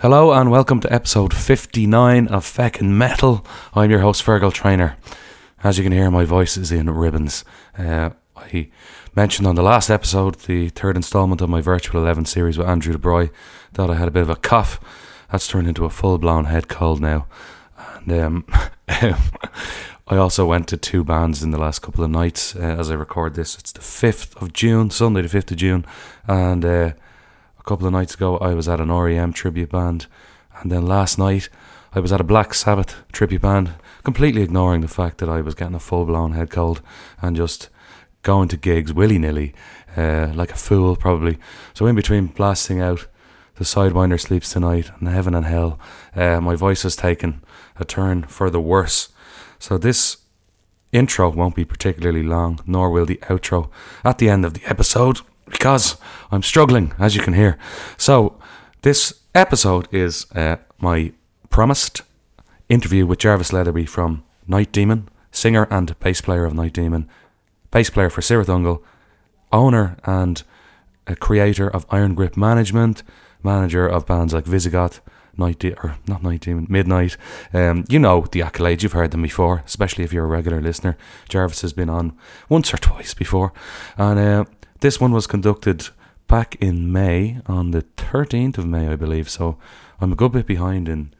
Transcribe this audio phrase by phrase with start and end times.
[0.00, 3.44] Hello and welcome to episode 59 of Feckin' Metal.
[3.74, 4.96] I'm your host, Fergal Trainer.
[5.62, 7.44] As you can hear, my voice is in ribbons.
[7.76, 8.70] Uh, I
[9.14, 12.94] mentioned on the last episode, the third installment of my Virtual 11 series with Andrew
[12.94, 13.30] DeBroy,
[13.74, 14.80] that I had a bit of a cough.
[15.30, 17.26] That's turned into a full blown head cold now.
[18.06, 18.46] And um,
[18.88, 22.94] I also went to two bands in the last couple of nights uh, as I
[22.94, 23.58] record this.
[23.58, 25.84] It's the 5th of June, Sunday the 5th of June.
[26.26, 26.92] And uh,
[27.60, 30.06] a couple of nights ago, I was at an REM tribute band.
[30.60, 31.48] And then last night,
[31.92, 35.54] I was at a Black Sabbath tribute band, completely ignoring the fact that I was
[35.54, 36.80] getting a full blown head cold
[37.20, 37.68] and just
[38.22, 39.54] going to gigs willy nilly,
[39.96, 41.38] uh, like a fool probably.
[41.74, 43.06] So in between blasting out
[43.56, 45.78] the Sidewinder Sleeps Tonight and Heaven and Hell,
[46.16, 47.42] uh, my voice has taken
[47.78, 49.08] a turn for the worse.
[49.58, 50.18] So this
[50.92, 53.68] intro won't be particularly long, nor will the outro
[54.02, 55.20] at the end of the episode,
[55.50, 55.96] because
[56.30, 57.58] I'm struggling, as you can hear.
[57.96, 58.38] So
[58.82, 61.12] this episode is uh, my
[61.50, 62.02] promised
[62.68, 67.08] interview with Jarvis Leatherby from Night Demon, singer and bass player of Night Demon,
[67.70, 68.82] bass player for Cirith Ungol,
[69.52, 70.42] owner and
[71.18, 73.02] creator of Iron Grip Management,
[73.42, 75.00] manager of bands like Visigoth,
[75.36, 77.16] Night De- or not Night Demon, Midnight.
[77.52, 80.96] Um, you know the accolades, you've heard them before, especially if you're a regular listener.
[81.28, 82.16] Jarvis has been on
[82.48, 83.52] once or twice before.
[83.96, 84.44] And uh,
[84.80, 85.88] this one was conducted
[86.26, 89.28] back in May, on the 13th of May, I believe.
[89.28, 89.58] So
[90.00, 91.12] I'm a good bit behind in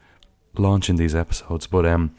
[0.57, 1.67] launching these episodes.
[1.67, 2.15] But um,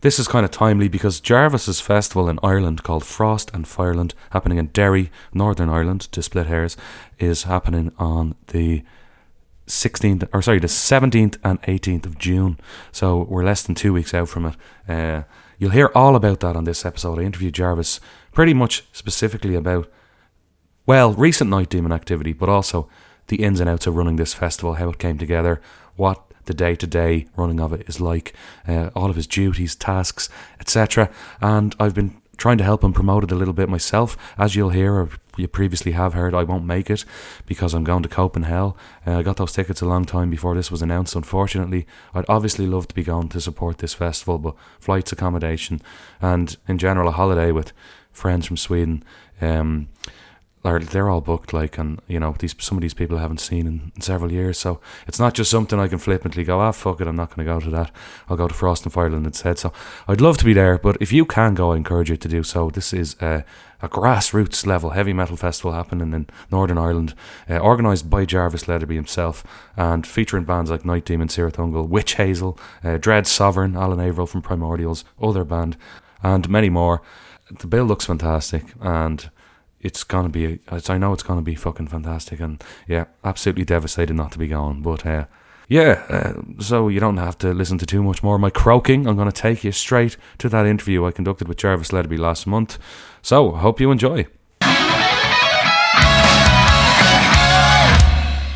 [0.00, 4.14] this is kind of timely because Jarvis's festival in Ireland called Frost and Fire Ireland,
[4.30, 6.76] happening in Derry, Northern Ireland, to split hairs,
[7.18, 8.82] is happening on the
[9.66, 12.58] 16th, or sorry, the 17th and 18th of June.
[12.90, 14.56] So we're less than two weeks out from it.
[14.88, 15.22] Uh,
[15.58, 17.18] you'll hear all about that on this episode.
[17.18, 18.00] I interviewed Jarvis
[18.32, 19.88] pretty much specifically about,
[20.86, 22.88] well, recent Night Demon activity, but also
[23.28, 25.60] the ins and outs of running this festival, how it came together,
[25.96, 28.34] what the day to day running of it is like,
[28.66, 30.28] uh, all of his duties, tasks,
[30.58, 31.10] etc.
[31.40, 34.16] And I've been trying to help him promote it a little bit myself.
[34.36, 37.04] As you'll hear, or you previously have heard, I won't make it
[37.46, 38.74] because I'm going to Copenhagen.
[39.06, 41.14] Uh, I got those tickets a long time before this was announced.
[41.14, 45.80] Unfortunately, I'd obviously love to be going to support this festival, but flights, accommodation,
[46.20, 47.72] and in general, a holiday with
[48.10, 49.04] friends from Sweden.
[49.40, 49.88] Um,
[50.64, 53.40] are they're all booked like and you know these some of these people I haven't
[53.40, 54.58] seen in, in, several years.
[54.58, 57.46] So it's not just something I can flippantly go ah fuck it I'm not going
[57.46, 57.90] to go to that.
[58.28, 59.58] I'll go to Frost and Fire Ireland instead.
[59.58, 59.72] So
[60.06, 62.42] I'd love to be there but if you can go I encourage you to do
[62.42, 62.70] so.
[62.70, 63.44] This is a,
[63.80, 67.14] a grassroots level heavy metal festival happening in Northern Ireland
[67.50, 69.44] uh, organised by Jarvis Leatherby himself
[69.76, 74.28] and featuring bands like Night Demon Cirith Ungol Witch Hazel uh, Dread Sovereign Alan Averill
[74.28, 75.76] from Primordial's other band
[76.22, 77.02] and many more.
[77.50, 79.28] The bill looks fantastic and
[79.82, 80.60] it's gonna be.
[80.68, 84.80] I know it's gonna be fucking fantastic, and yeah, absolutely devastated not to be going.
[84.82, 85.26] But uh,
[85.68, 89.06] yeah, uh, so you don't have to listen to too much more of my croaking.
[89.06, 92.78] I'm gonna take you straight to that interview I conducted with Jarvis Leatherby last month.
[93.20, 94.26] So hope you enjoy.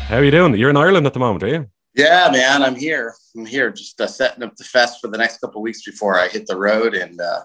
[0.07, 0.55] How are you doing?
[0.55, 1.67] You're in Ireland at the moment, are you?
[1.93, 3.15] Yeah, man, I'm here.
[3.35, 6.27] I'm here, just uh, setting up the fest for the next couple weeks before I
[6.27, 7.41] hit the road and uh,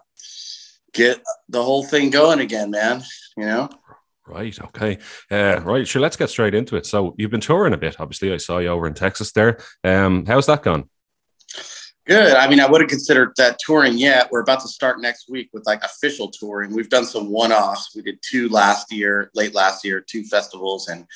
[0.93, 3.03] get the whole thing going again, man
[3.37, 3.69] you know?
[4.27, 4.59] Right.
[4.59, 4.99] Okay.
[5.31, 5.87] Uh, right.
[5.87, 6.01] Sure.
[6.01, 6.87] Let's get straight into it.
[6.87, 7.97] So you've been touring a bit.
[7.99, 9.59] Obviously, I saw you over in Texas there.
[9.83, 10.89] Um, how's that gone?
[12.07, 12.35] Good.
[12.35, 14.29] I mean, I wouldn't consider that touring yet.
[14.31, 16.75] We're about to start next week with like official touring.
[16.75, 17.95] We've done some one-offs.
[17.95, 21.07] We did two last year, late last year, two festivals, and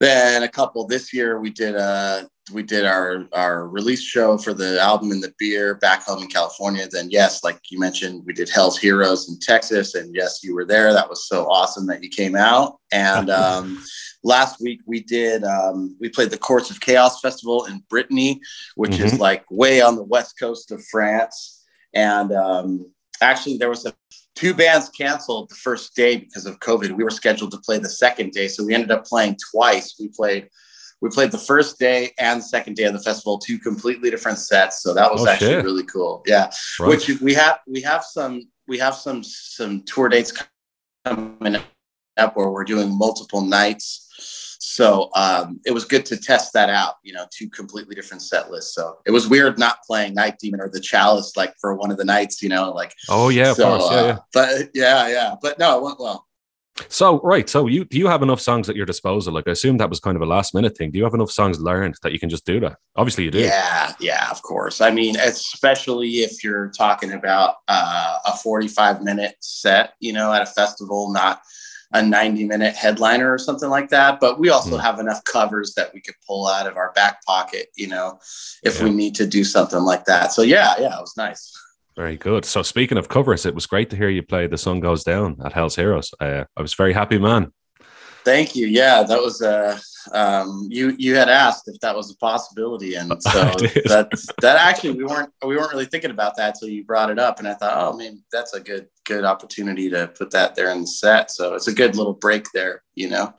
[0.00, 1.40] then a couple this year.
[1.40, 5.32] We did a uh, we did our our release show for the album and the
[5.38, 6.86] beer back home in California.
[6.90, 10.66] Then yes, like you mentioned, we did Hell's Heroes in Texas, and yes, you were
[10.66, 10.92] there.
[10.92, 12.78] That was so awesome that you came out.
[12.92, 13.82] And um,
[14.22, 18.40] last week we did um, we played the Courts of Chaos Festival in Brittany,
[18.74, 19.04] which mm-hmm.
[19.04, 21.62] is like way on the west coast of France.
[21.94, 22.92] And um,
[23.22, 23.94] actually, there was a
[24.34, 26.92] two bands canceled the first day because of COVID.
[26.92, 29.96] We were scheduled to play the second day, so we ended up playing twice.
[29.98, 30.48] We played
[31.00, 34.82] we played the first day and second day of the festival, two completely different sets.
[34.82, 35.64] So that was oh, actually shit.
[35.64, 36.22] really cool.
[36.26, 36.50] Yeah.
[36.80, 36.88] Right.
[36.88, 40.32] Which we have we have some we have some some tour dates
[41.04, 41.56] coming
[42.16, 44.08] up where we're doing multiple nights.
[44.66, 48.50] So um, it was good to test that out, you know, two completely different set
[48.50, 48.74] lists.
[48.74, 51.98] So it was weird not playing Night Demon or the Chalice like for one of
[51.98, 54.18] the nights, you know, like oh yeah, so, of course, yeah, uh, yeah.
[54.32, 56.26] But yeah, yeah, but no, it went well.
[56.88, 59.34] So right, so you do you have enough songs at your disposal?
[59.34, 60.90] Like I assume that was kind of a last minute thing.
[60.90, 62.78] Do you have enough songs learned that you can just do that?
[62.96, 63.40] Obviously, you do.
[63.40, 64.80] Yeah, yeah, of course.
[64.80, 70.42] I mean, especially if you're talking about uh, a 45 minute set, you know, at
[70.42, 71.42] a festival, not
[71.94, 74.20] a 90 minute headliner or something like that.
[74.20, 74.82] But we also Mm.
[74.82, 78.18] have enough covers that we could pull out of our back pocket, you know,
[78.62, 78.84] if Yeah.
[78.84, 80.32] we need to do something like that.
[80.32, 81.52] So yeah, yeah, it was nice.
[81.96, 82.44] Very good.
[82.44, 85.36] So speaking of covers, it was great to hear you play "The Sun Goes Down"
[85.44, 86.10] at Hell's Heroes.
[86.20, 87.52] Uh, I was very happy, man.
[88.24, 88.66] Thank you.
[88.66, 89.78] Yeah, that was uh
[90.12, 93.30] um you you had asked if that was a possibility and so
[93.86, 94.08] that
[94.40, 97.38] that actually we weren't we weren't really thinking about that until you brought it up
[97.38, 100.82] and I thought oh man that's a good good opportunity to put that there in
[100.82, 103.34] the set so it's a good little break there you know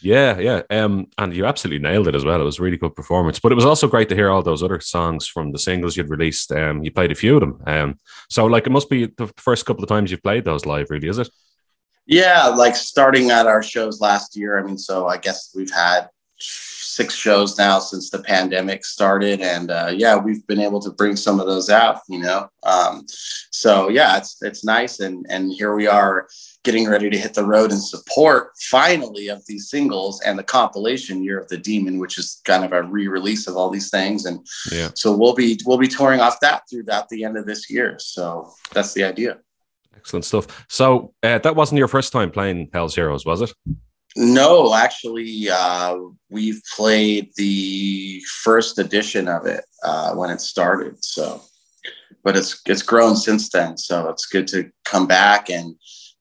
[0.00, 0.62] Yeah, yeah.
[0.70, 2.40] Um, and you absolutely nailed it as well.
[2.40, 3.40] It was a really good performance.
[3.40, 6.10] But it was also great to hear all those other songs from the singles you'd
[6.10, 6.52] released.
[6.52, 7.60] Um, you played a few of them.
[7.66, 7.98] Um,
[8.30, 11.08] so like it must be the first couple of times you've played those live, really,
[11.08, 11.28] is it?
[12.08, 14.58] Yeah, like starting at our shows last year.
[14.58, 16.08] I mean, so I guess we've had
[16.40, 21.16] six shows now since the pandemic started, and uh, yeah, we've been able to bring
[21.16, 22.00] some of those out.
[22.08, 23.04] You know, um,
[23.52, 26.26] so yeah, it's it's nice, and and here we are
[26.64, 31.22] getting ready to hit the road in support finally of these singles and the compilation
[31.22, 34.40] Year of the Demon, which is kind of a re-release of all these things, and
[34.72, 34.90] Yeah.
[34.94, 37.98] so we'll be we'll be touring off that throughout the end of this year.
[37.98, 39.38] So that's the idea.
[39.98, 40.66] Excellent stuff.
[40.68, 43.52] So uh, that wasn't your first time playing Hell's Heroes, was it?
[44.16, 45.96] No, actually, uh,
[46.30, 51.02] we've played the first edition of it uh, when it started.
[51.04, 51.42] So,
[52.24, 53.76] but it's it's grown since then.
[53.76, 55.74] So it's good to come back, and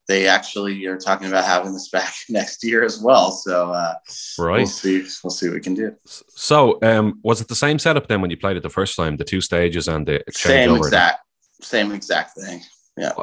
[0.08, 3.32] they actually are talking about having this back next year as well.
[3.32, 3.96] So uh,
[4.38, 4.68] we'll Right.
[4.68, 5.04] see.
[5.24, 5.96] We'll see what we can do.
[6.06, 9.18] So um, was it the same setup then when you played it the first time,
[9.18, 11.20] the two stages and the Same exact,
[11.62, 12.62] same exact thing.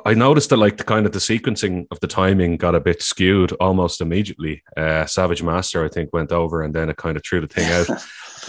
[0.06, 3.02] I noticed that like the kind of the sequencing of the timing got a bit
[3.02, 4.62] skewed almost immediately.
[4.76, 7.70] Uh, Savage Master, I think, went over and then it kind of threw the thing
[7.70, 7.88] out.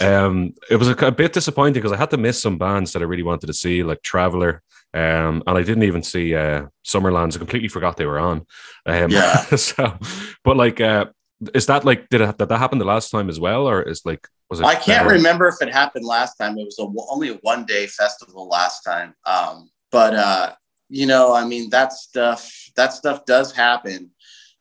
[0.00, 3.02] um, it was a, a bit disappointing because I had to miss some bands that
[3.02, 4.62] I really wanted to see, like Traveler.
[4.94, 7.34] Um, and I didn't even see uh, Summerlands.
[7.34, 8.46] I completely forgot they were on.
[8.86, 9.40] Um, Yeah.
[9.56, 9.98] so,
[10.44, 11.06] but like, uh,
[11.54, 14.02] is that like did, it, did that happen the last time as well, or is
[14.06, 14.64] like was it?
[14.64, 15.16] I can't better?
[15.16, 16.56] remember if it happened last time.
[16.58, 19.14] It was a, only a one day festival last time.
[19.26, 20.54] Um, but uh,
[20.88, 24.10] you know, I mean, that stuff that stuff does happen.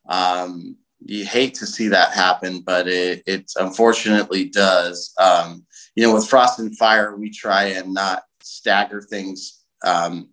[0.09, 5.13] Um, you hate to see that happen, but it it unfortunately does.
[5.19, 10.29] Um, you know, with Frost and Fire, we try and not stagger things um,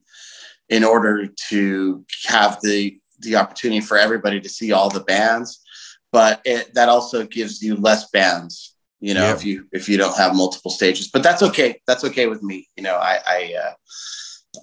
[0.68, 5.60] in order to have the the opportunity for everybody to see all the bands.
[6.10, 9.34] But it, that also gives you less bands you know Yeah.
[9.34, 12.68] if you if you don't have multiple stages but that's okay that's okay with me
[12.76, 13.72] you know i i uh,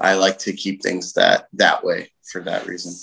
[0.01, 2.94] i like to keep things that that way for that reason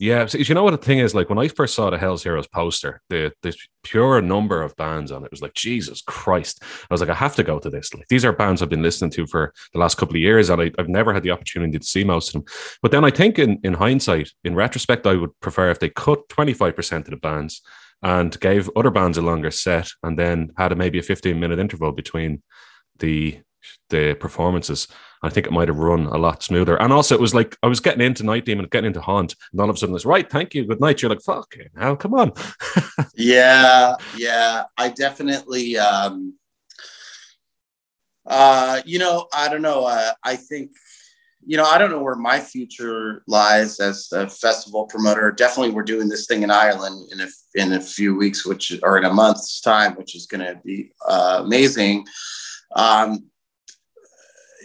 [0.00, 1.12] Yeah, so you know what the thing is?
[1.12, 3.52] Like when I first saw the Hell's Heroes poster, the the
[3.82, 6.62] pure number of bands on it was like Jesus Christ.
[6.62, 7.92] I was like, I have to go to this.
[7.92, 10.62] Like these are bands I've been listening to for the last couple of years, and
[10.62, 12.44] I, I've never had the opportunity to see most of them.
[12.80, 16.28] But then I think, in in hindsight, in retrospect, I would prefer if they cut
[16.28, 17.60] twenty five percent of the bands
[18.00, 21.58] and gave other bands a longer set, and then had a, maybe a fifteen minute
[21.58, 22.44] interval between
[23.00, 23.40] the
[23.90, 24.86] the performances.
[25.22, 26.80] I think it might have run a lot smoother.
[26.80, 29.60] And also, it was like I was getting into Night Demon, getting into Haunt, and
[29.60, 30.28] all of a sudden it's right.
[30.28, 31.02] Thank you, good night.
[31.02, 32.32] You're like, fuck, hell, come on.
[33.14, 36.34] yeah yeah i definitely um
[38.26, 40.70] uh you know i don't know uh, i think
[41.44, 45.82] you know i don't know where my future lies as a festival promoter definitely we're
[45.82, 49.12] doing this thing in ireland in a in a few weeks which or in a
[49.12, 52.06] month's time which is going to be uh, amazing
[52.76, 53.24] um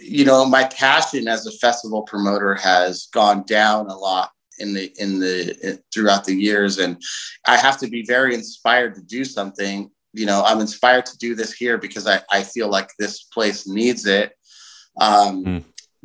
[0.04, 4.92] you know my passion as a festival promoter has gone down a lot in the
[4.98, 6.78] in the throughout the years.
[6.78, 7.00] And
[7.46, 9.90] i have to be very inspired to do something.
[10.12, 13.66] You know i'm inspired to do this here because i, I feel like this place
[13.66, 14.32] needs it.
[15.00, 15.64] Um, Mm.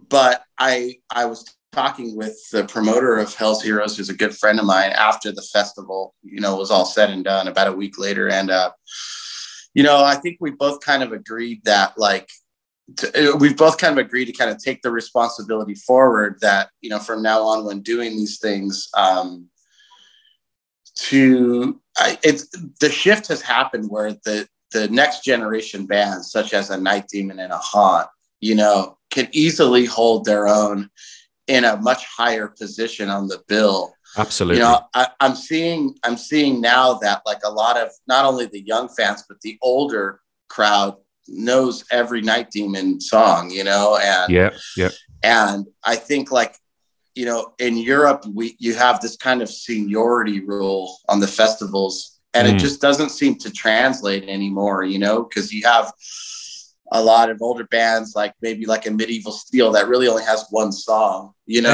[0.10, 4.60] but i i was talking with the promoter of hell's heroes who's a good friend
[4.60, 8.00] of mine after the festival you know was all said and done about a week
[8.00, 8.28] later.
[8.30, 8.72] And uh,
[9.76, 12.28] you know i think we both kind of agreed that like
[12.98, 16.90] to, we've both kind of agreed to kind of take the responsibility forward that you
[16.90, 19.48] know from now on when doing these things um
[20.96, 22.48] to I, it's
[22.80, 27.40] the shift has happened where the the next generation bands such as a night demon
[27.40, 28.08] and a haunt
[28.40, 30.90] you know can easily hold their own
[31.48, 34.58] in a much higher position on the bill Absolutely.
[34.58, 38.46] you know I, i'm seeing i'm seeing now that like a lot of not only
[38.46, 40.96] the young fans but the older crowd
[41.32, 44.90] knows every night demon song you know and yeah, yeah.
[45.24, 46.56] and i think like
[47.16, 52.20] you know in europe we you have this kind of seniority rule on the festivals
[52.34, 52.54] and Mm.
[52.56, 55.92] it just doesn't seem to translate anymore you know because you have
[56.92, 60.46] a lot of older bands like maybe like a medieval steel that really only has
[60.50, 61.70] one song you know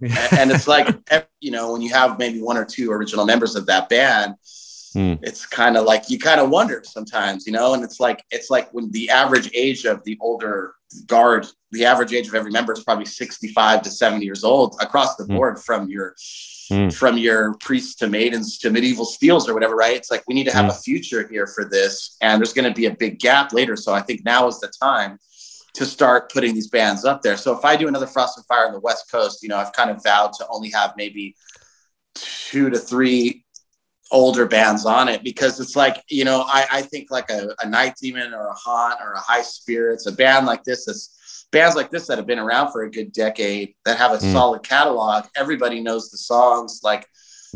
[0.00, 0.28] yeah.
[0.38, 0.88] and it's like
[1.40, 4.34] you know when you have maybe one or two original members of that band
[4.96, 5.18] mm.
[5.22, 8.50] it's kind of like you kind of wonder sometimes you know and it's like it's
[8.50, 10.74] like when the average age of the older
[11.06, 15.16] guard the average age of every member is probably 65 to 70 years old across
[15.16, 15.36] the mm.
[15.36, 16.14] board from your
[16.70, 16.92] mm.
[16.92, 19.96] from your priests to maidens to medieval steels or whatever, right?
[19.96, 20.76] It's like we need to have mm.
[20.76, 23.76] a future here for this, and there's going to be a big gap later.
[23.76, 25.18] So I think now is the time
[25.74, 27.36] to start putting these bands up there.
[27.36, 29.72] So if I do another Frost and Fire on the West Coast, you know, I've
[29.72, 31.36] kind of vowed to only have maybe
[32.14, 33.44] two to three
[34.10, 37.68] older bands on it because it's like you know I, I think like a, a
[37.68, 41.74] night demon or a haunt or a high spirits a band like this is bands
[41.74, 44.32] like this that have been around for a good decade that have a mm.
[44.32, 47.06] solid catalog everybody knows the songs like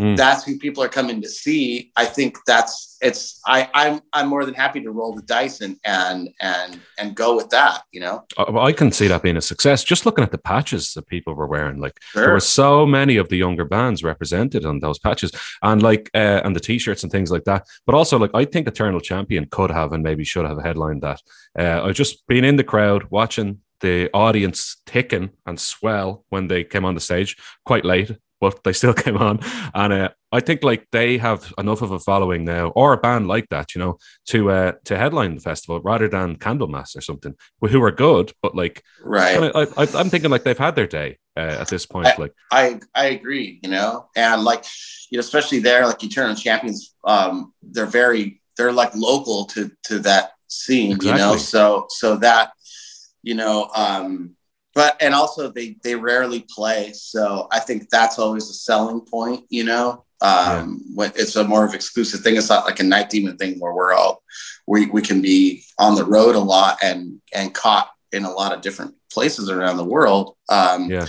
[0.00, 0.16] mm.
[0.16, 1.92] that's who people are coming to see.
[1.96, 5.76] I think that's it's i i'm i'm more than happy to roll the dice and
[5.84, 8.24] and and and go with that you know?
[8.38, 9.82] I can see that being a success.
[9.84, 12.22] Just looking at the patches that people were wearing like sure.
[12.22, 15.32] there were so many of the younger bands represented on those patches.
[15.62, 17.66] And like uh, and the t-shirts and things like that.
[17.86, 21.20] But also like i think eternal champion could have and maybe should have headlined that.
[21.58, 26.64] Uh, i've just been in the crowd watching the audience thicken and swell when they
[26.64, 29.40] came on the stage quite late, but they still came on.
[29.74, 33.28] And uh, I think like they have enough of a following now, or a band
[33.28, 37.34] like that, you know, to uh, to headline the festival rather than Candlemass or something,
[37.60, 39.52] who are good, but like, right?
[39.54, 42.06] I, I, am thinking like they've had their day uh, at this point.
[42.06, 44.64] I, like, I I agree, you know, and like
[45.10, 49.98] you know, especially there, like Eternal Champions, um, they're very they're like local to to
[50.00, 51.10] that scene, exactly.
[51.10, 52.52] you know, so so that
[53.22, 54.36] you know um
[54.74, 56.92] but and also they they rarely play.
[56.92, 60.04] So i think that's always a selling point you know?
[60.20, 60.94] Um yeah.
[60.94, 62.36] when it's a more of exclusive thing.
[62.36, 64.22] It's not like a night demon thing where we're all
[64.66, 68.52] we, we can be on the road a lot and and caught in a lot
[68.52, 70.36] of different places around the world.
[70.48, 71.06] Um yeah.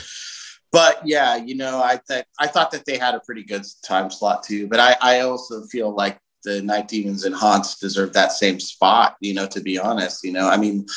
[0.71, 4.09] but yeah you know i thought i thought that they had a pretty good time
[4.09, 4.67] slot too.
[4.67, 9.15] But i i also feel like the night demons and haunts deserve that same spot
[9.19, 10.47] you know to be honest you know?
[10.49, 10.87] I mean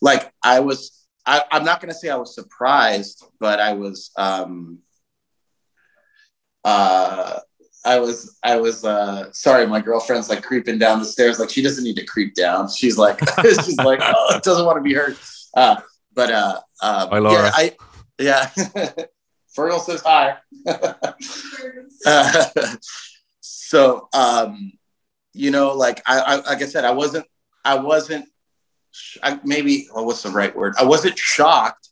[0.00, 4.10] like i was I, i'm not going to say i was surprised but i was
[4.16, 4.78] um
[6.64, 7.40] uh
[7.84, 11.40] I was I was uh sorry, my girlfriend's like creeping down the stairs.
[11.40, 12.70] Like she doesn't need to creep down.
[12.70, 15.18] She's like she's like, oh, it doesn't want to be hurt.
[15.56, 15.80] Uh
[16.14, 17.42] but uh um, hi Laura.
[17.42, 17.76] Yeah, I
[18.18, 18.50] yeah.
[19.58, 20.36] Fergal says hi.
[22.06, 22.46] uh,
[23.40, 24.72] so um
[25.34, 27.26] you know, like I, I like I said, I wasn't,
[27.64, 28.26] I wasn't,
[29.22, 30.74] I, maybe well, what's the right word?
[30.78, 31.88] I wasn't shocked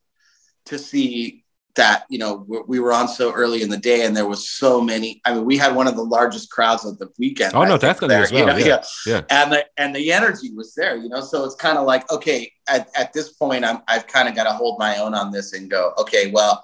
[0.66, 1.44] to see
[1.76, 4.80] that you know we were on so early in the day and there was so
[4.80, 7.78] many i mean we had one of the largest crowds of the weekend oh no
[7.78, 8.40] definitely there, as well.
[8.40, 8.56] You know?
[8.56, 8.82] yeah.
[9.06, 9.12] yeah.
[9.12, 12.10] yeah and the and the energy was there you know so it's kind of like
[12.10, 15.30] okay at, at this point i'm i've kind of got to hold my own on
[15.30, 16.60] this and go okay well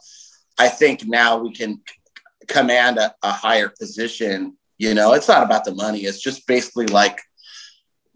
[0.59, 1.81] i think now we can
[2.49, 6.01] command a, a higher position you know, it's not about the money.
[6.01, 7.21] It's just basically like,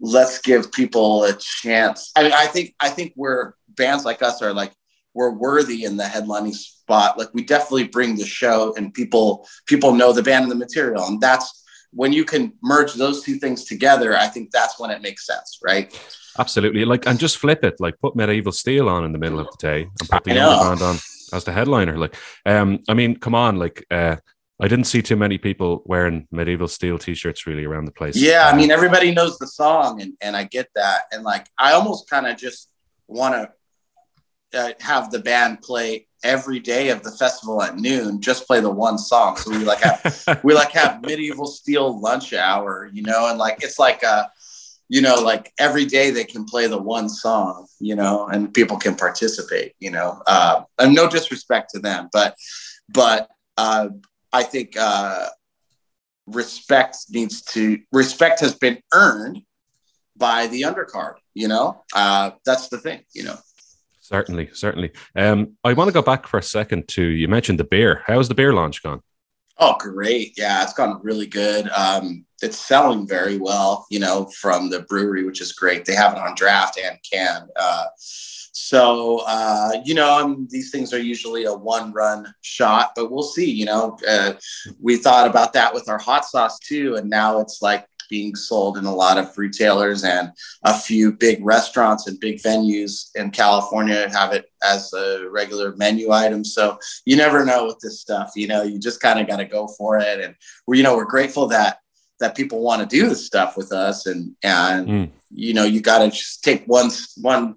[0.01, 2.11] let's give people a chance.
[2.15, 4.73] I mean, I think I think we're bands like us are like
[5.13, 7.17] we're worthy in the headlining spot.
[7.17, 11.05] Like we definitely bring the show, and people people know the band and the material,
[11.05, 14.17] and that's when you can merge those two things together.
[14.17, 15.97] I think that's when it makes sense, right?
[16.39, 16.85] Absolutely.
[16.85, 17.75] Like, and just flip it.
[17.79, 20.69] Like, put Medieval Steel on in the middle of the day, and put the other
[20.69, 20.95] band on
[21.33, 21.97] as the headliner.
[21.97, 22.15] Like,
[22.45, 24.15] um, I mean, come on, like, uh,
[24.61, 28.15] I didn't see too many people wearing medieval steel t-shirts really around the place.
[28.15, 31.05] Yeah, I mean everybody knows the song and and I get that.
[31.11, 32.69] And like I almost kind of just
[33.07, 33.33] want
[34.53, 38.59] to uh, have the band play every day of the festival at noon just play
[38.59, 39.35] the one song.
[39.35, 43.29] So we like have we like have medieval steel lunch hour you know?
[43.29, 44.29] And like it's like a
[44.89, 48.27] you know like every day they can play the one song you know?
[48.27, 50.21] And people can participate you know?
[50.27, 52.35] Uh, and no disrespect to them but
[52.93, 53.27] but
[53.57, 53.89] uh,
[54.33, 55.27] I think uh,
[56.27, 59.41] respect needs to respect has been earned
[60.17, 61.15] by the undercard.
[61.33, 63.01] You know, uh, that's the thing.
[63.13, 63.37] You know.
[63.99, 64.91] Certainly, certainly.
[65.15, 68.03] Um, I want to go back for a second to you mentioned the beer.
[68.07, 69.01] How's the beer launch gone?
[69.57, 70.33] Oh, great!
[70.37, 71.69] Yeah, it's gone really good.
[71.69, 73.85] Um, it's selling very well.
[73.89, 75.85] You know, from the brewery, which is great.
[75.85, 77.47] They have it on draft and can.
[77.55, 77.85] Uh,
[78.63, 83.23] so, uh, you know, um, these things are usually a one run shot, but we'll
[83.23, 83.49] see.
[83.49, 84.33] You know, uh,
[84.79, 86.95] we thought about that with our hot sauce too.
[86.95, 90.31] And now it's like being sold in a lot of retailers and
[90.63, 96.11] a few big restaurants and big venues in California have it as a regular menu
[96.11, 96.43] item.
[96.43, 98.31] So you never know with this stuff.
[98.35, 100.19] You know, you just kind of got to go for it.
[100.19, 100.35] And
[100.67, 101.77] we're, you know, we're grateful that
[102.21, 104.05] that people want to do this stuff with us.
[104.05, 106.89] And and mm you know you got to just take one
[107.21, 107.55] one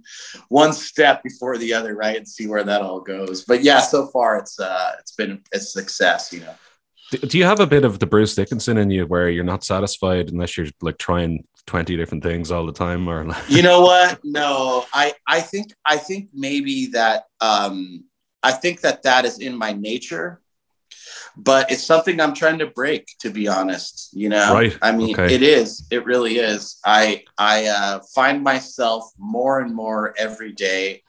[0.49, 2.16] one step before the other right?
[2.16, 3.44] And see where that all goes.
[3.44, 6.54] But yeah so far it's uh it's been a success you know.
[7.11, 10.30] Do you have a bit of the bruce dickinson in you where you're not satisfied
[10.30, 14.21] unless you're like trying 20 different things all the time or you know what?
[14.23, 18.04] No i i think i think maybe that um
[18.42, 20.40] i think that that is in my nature
[21.36, 24.10] but it's something I'm trying to break, to be honest.
[24.12, 24.78] You know, right.
[24.82, 25.34] I mean, okay.
[25.34, 25.86] it is.
[25.90, 26.78] It really is.
[26.84, 31.02] I I uh, find myself more and more every day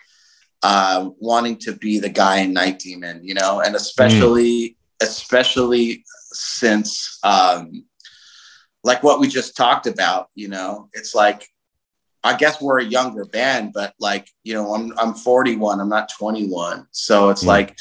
[0.64, 3.22] uh, wanting to be the guy in Night Demon.
[3.24, 4.76] You know, and especially mm.
[5.02, 7.86] especially since um,
[8.84, 10.30] like what we just talked about.
[10.34, 11.48] You know, it's like
[12.26, 16.10] I guess we're a younger band, but like, you know, I'm I'm 41, I'm not
[16.18, 16.88] 21.
[16.90, 17.48] So it's mm.
[17.48, 17.78] like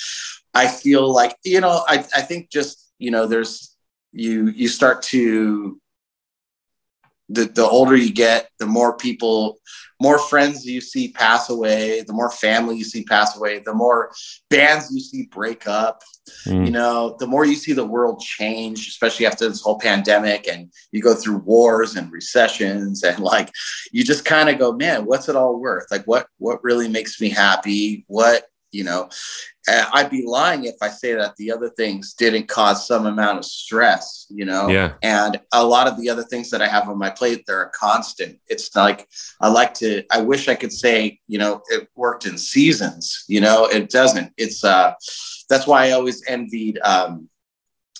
[0.54, 3.74] I feel like, you know, I, I think just, you know, there's
[4.12, 5.80] you you start to
[7.28, 9.58] the the older you get, the more people,
[10.00, 14.12] more friends you see pass away, the more family you see pass away, the more
[14.50, 16.02] bands you see break up.
[16.46, 16.66] Mm.
[16.66, 20.70] You know, the more you see the world change, especially after this whole pandemic, and
[20.92, 23.50] you go through wars and recessions, and like
[23.90, 25.86] you just kind of go, man, what's it all worth?
[25.90, 28.04] Like, what what really makes me happy?
[28.06, 29.08] What you know
[29.66, 33.44] I'd be lying if I say that the other things didn't cause some amount of
[33.46, 34.68] stress, you know?
[34.68, 34.92] Yeah.
[35.02, 37.70] And a lot of the other things that I have on my plate, they're a
[37.70, 38.38] constant.
[38.46, 39.08] It's like,
[39.40, 43.40] I like to, I wish I could say, you know, it worked in seasons, you
[43.40, 44.32] know, it doesn't.
[44.36, 44.92] It's, uh,
[45.48, 47.28] that's why I always envied, um,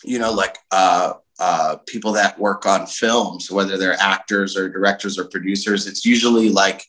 [0.02, 5.18] you know, like, uh, uh, people that work on films, whether they're actors or directors
[5.18, 6.84] or producers, it's usually like,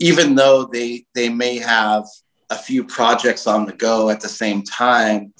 [0.00, 2.04] even though they, they may have
[2.50, 5.32] a few projects on the go at the same time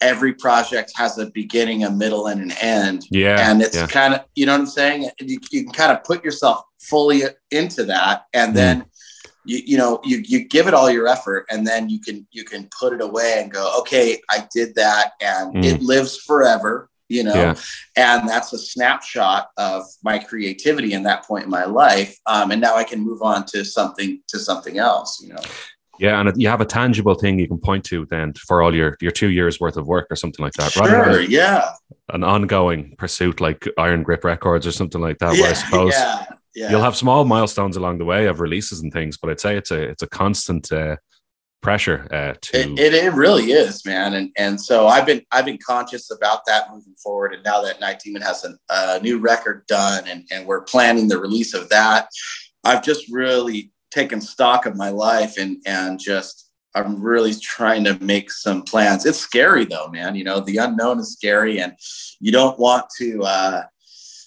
[0.00, 3.86] every project has a beginning a middle and an end yeah and it's yeah.
[3.86, 7.22] kind of you know what i'm saying you, you, can kind of put yourself fully
[7.50, 8.56] into that and mm.
[8.56, 8.84] then
[9.46, 12.44] you, you know you, you give it all your effort and then you can you
[12.44, 15.64] can put it away and go okay i did that and mm.
[15.64, 17.54] it lives forever you know yeah.
[17.96, 22.60] and that's a snapshot of my creativity in that point in my life um, and
[22.60, 25.40] now i can move on to something to something else you know
[25.98, 28.96] yeah, and you have a tangible thing you can point to then for all your
[29.00, 30.72] your two years worth of work or something like that.
[30.72, 31.70] Sure, yeah.
[32.10, 35.34] An ongoing pursuit like Iron Grip Records or something like that.
[35.34, 36.70] Yeah, where I suppose yeah, yeah.
[36.70, 39.70] you'll have small milestones along the way of releases and things, but I'd say it's
[39.70, 40.96] a it's a constant uh,
[41.62, 42.60] pressure uh, to.
[42.60, 46.40] It, it, it really is, man, and and so I've been I've been conscious about
[46.46, 50.24] that moving forward, and now that Night Demon has a, a new record done, and
[50.30, 52.08] and we're planning the release of that.
[52.64, 56.46] I've just really taken stock of my life and and just
[56.76, 59.06] I'm really trying to make some plans.
[59.06, 60.14] It's scary though, man.
[60.14, 61.72] You know, the unknown is scary, and
[62.20, 63.62] you don't want to uh,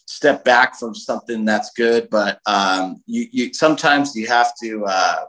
[0.07, 2.09] step back from something that's good.
[2.09, 4.85] But um, you, you sometimes you have to.
[4.85, 5.25] Uh,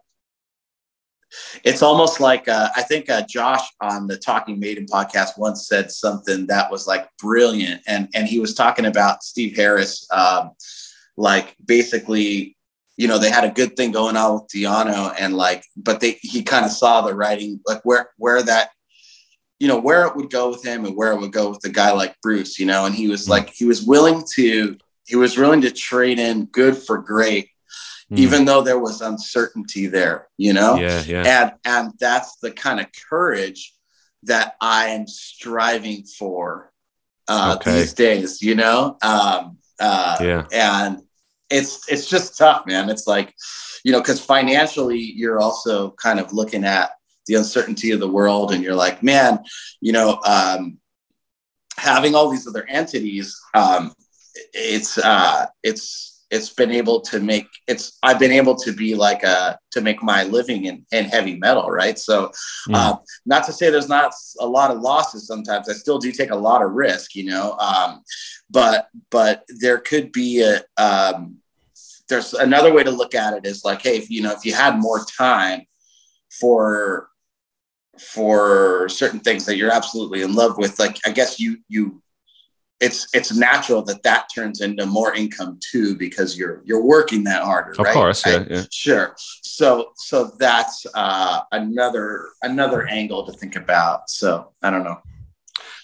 [1.63, 5.93] it's almost like uh, I think uh, Josh on the Talking Maiden podcast once said
[5.93, 10.53] something that was like brilliant, and and he was talking about Steve Harris, um,
[11.19, 12.57] like basically
[13.01, 16.19] you know, they had a good thing going on with Di'Anno and like, but they,
[16.21, 18.73] he kind of saw the writing, like where, where that,
[19.59, 21.71] you know, where it would go with him and where it would go with a
[21.71, 25.39] guy like Bruce, you know, and he was like, he was willing to, he was
[25.39, 27.49] willing to trade in good for great,
[28.13, 28.19] mm.
[28.19, 30.77] even though there was uncertainty there, you know?
[30.77, 31.03] Yeah.
[31.07, 31.23] Yeah.
[31.25, 33.73] And, and that's the kind of courage
[34.25, 36.71] that I am striving for
[37.29, 37.81] uh, okay.
[37.81, 38.99] these days, you know?
[39.03, 40.47] Um, uh, yeah.
[40.53, 41.03] And,
[41.51, 42.89] it's it's just tough, man.
[42.89, 43.35] It's like,
[43.85, 46.93] you know, because financially you're also kind of looking at
[47.27, 49.41] the uncertainty of the world, and you're like, man,
[49.81, 50.79] you know, um,
[51.77, 53.93] having all these other entities, um,
[54.53, 59.25] it's uh, it's it's been able to make it's I've been able to be like
[59.25, 61.99] a to make my living in, in heavy metal, right?
[61.99, 62.31] So,
[62.73, 65.27] uh, not to say there's not a lot of losses.
[65.27, 67.57] Sometimes I still do take a lot of risk, you know.
[67.59, 68.03] Um,
[68.49, 71.40] but but there could be a um,
[72.11, 74.53] there's another way to look at it is like, hey, if, you know, if you
[74.53, 75.63] had more time
[76.31, 77.09] for
[77.99, 82.03] for certain things that you're absolutely in love with, like I guess you you
[82.81, 87.43] it's it's natural that that turns into more income too because you're you're working that
[87.43, 87.73] harder.
[87.73, 87.93] Of right?
[87.93, 89.15] course, yeah, yeah, sure.
[89.17, 94.09] So so that's uh, another another angle to think about.
[94.09, 94.99] So I don't know.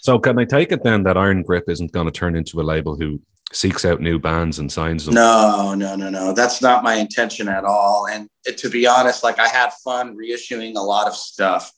[0.01, 2.63] So can I take it then that Iron Grip isn't going to turn into a
[2.63, 3.21] label who
[3.53, 5.15] seeks out new bands and signs them.
[5.15, 6.33] No, no, no, no.
[6.33, 8.07] That's not my intention at all.
[8.11, 11.73] And to be honest, like I had fun reissuing a lot of stuff,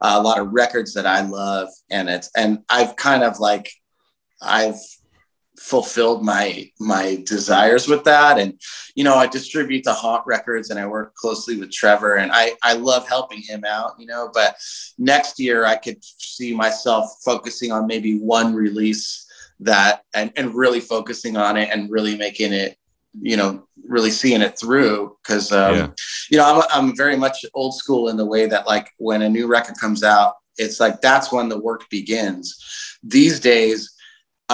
[0.00, 3.70] uh, a lot of records that I love, and it's and I've kind of like
[4.42, 4.80] I've
[5.64, 8.60] fulfilled my my desires with that and
[8.94, 12.52] you know i distribute the haunt records and i work closely with trevor and i
[12.62, 14.56] i love helping him out you know but
[14.98, 19.26] next year i could see myself focusing on maybe one release
[19.58, 22.76] that and, and really focusing on it and really making it
[23.22, 25.88] you know really seeing it through because um, yeah.
[26.30, 29.30] you know I'm, I'm very much old school in the way that like when a
[29.30, 32.54] new record comes out it's like that's when the work begins
[33.02, 33.93] these days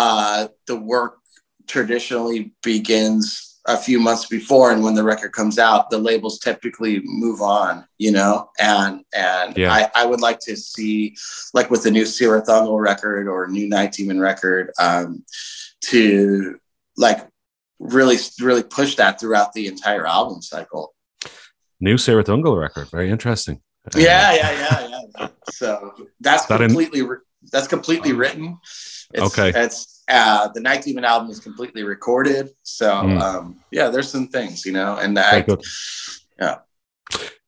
[0.00, 1.18] uh, the work
[1.66, 7.00] traditionally begins a few months before and when the record comes out the labels typically
[7.04, 8.48] move on you know?
[8.58, 9.72] And and yeah.
[9.72, 11.14] I, I would like to see
[11.52, 15.22] like with the new Cirith Ungol record or new night demon record um
[15.82, 16.58] to
[16.96, 17.20] like
[17.78, 20.94] really really push that throughout the entire album cycle.
[21.78, 22.88] New Cirith Ungol record.
[22.90, 23.60] Very interesting.
[23.94, 25.28] Yeah yeah yeah yeah.
[25.50, 27.20] So that's that completely in-
[27.52, 28.58] that's completely written
[29.12, 29.52] it's, okay.
[29.54, 32.50] It's uh, the Night Demon album is completely recorded.
[32.62, 33.20] So mm.
[33.20, 35.44] um, yeah, there's some things, you know, and I,
[36.40, 36.58] yeah.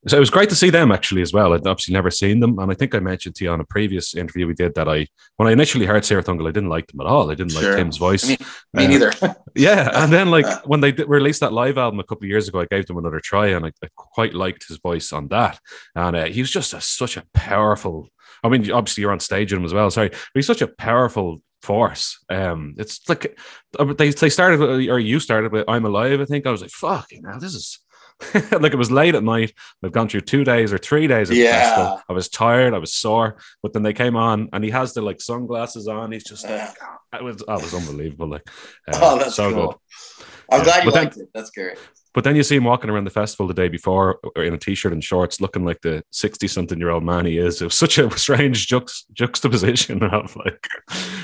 [0.08, 1.54] So it was great to see them actually as well.
[1.54, 4.16] I'd obviously never seen them, and I think I mentioned to you on a previous
[4.16, 7.00] interview we did that I, when I initially heard Cirith Ungol, I didn't like them
[7.00, 7.30] at all.
[7.30, 7.70] I didn't sure.
[7.70, 8.26] like Tim's voice.
[8.26, 8.36] Me,
[8.74, 9.12] me uh, neither.
[9.54, 12.48] yeah, and then like when they did, released that live album a couple of years
[12.48, 15.60] ago, I gave them another try, and I, I quite liked his voice on that.
[15.94, 18.08] And uh, he was just a, such a powerful.
[18.42, 19.90] I mean, obviously you're on stage with him as well.
[19.90, 22.18] Sorry, but he's such a powerful force.
[22.28, 23.38] Um, it's like
[23.78, 26.70] uh, they they started or you started with "I'm Alive." I think I was like,
[26.70, 27.78] "Fuck, you know, this is."
[28.52, 29.52] like it was late at night.
[29.82, 31.52] I've gone through two days or three days of yeah.
[31.52, 32.02] festival.
[32.08, 35.02] I was tired, I was sore, but then they came on and he has the
[35.02, 36.12] like sunglasses on.
[36.12, 36.76] He's just like,
[37.14, 38.28] it was, oh, was unbelievable.
[38.28, 38.48] Like,
[38.88, 39.66] uh, oh, that's so cool.
[39.66, 40.26] good.
[40.50, 40.64] I'm yeah.
[40.64, 41.30] glad you but liked then, it.
[41.34, 41.78] That's great.
[42.14, 44.92] But then you see him walking around the festival the day before in a t-shirt
[44.92, 47.62] and shorts, looking like the sixty-something-year-old man he is.
[47.62, 50.68] It was such a strange jux- juxtaposition of like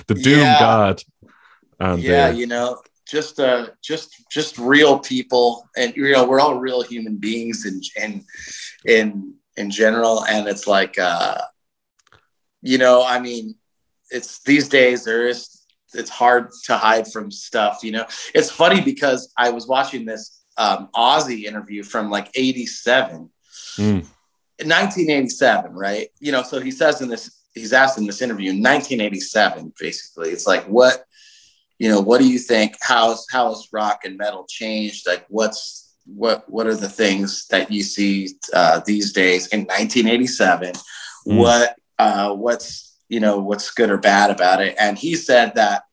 [0.06, 0.58] the doom yeah.
[0.58, 1.02] god.
[1.80, 6.40] And yeah, uh, you know, just uh, just just real people, and you know, we're
[6.40, 8.24] all real human beings, and in
[8.84, 10.24] in in general.
[10.24, 11.40] And it's like, uh,
[12.62, 13.54] you know, I mean,
[14.10, 17.80] it's these days there is it's hard to hide from stuff.
[17.82, 23.30] You know, it's funny because I was watching this um, Ozzy interview from like 87.
[23.78, 24.06] Mm.
[24.64, 26.08] 1987, right?
[26.18, 30.30] You know, so he says in this, he's asked in this interview in 1987, basically,
[30.30, 31.04] it's like, what,
[31.78, 32.76] you know, what do you think?
[32.80, 35.06] How's how has rock and metal changed?
[35.06, 40.72] Like, what's what what are the things that you see uh, these days in 1987?
[41.26, 41.38] Mm.
[41.38, 44.74] What uh, what's you know what's good or bad about it?
[44.78, 45.84] And he said that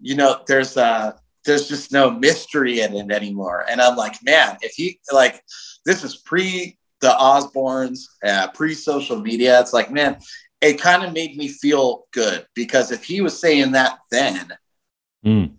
[0.00, 3.64] you know there's a there's just no mystery in it anymore.
[3.70, 5.42] And I'm like, man, if he like
[5.84, 10.18] this is pre the Osbournes, uh, pre social media, it's like, man,
[10.60, 14.52] it kind of made me feel good because if he was saying that then,
[15.24, 15.52] mm.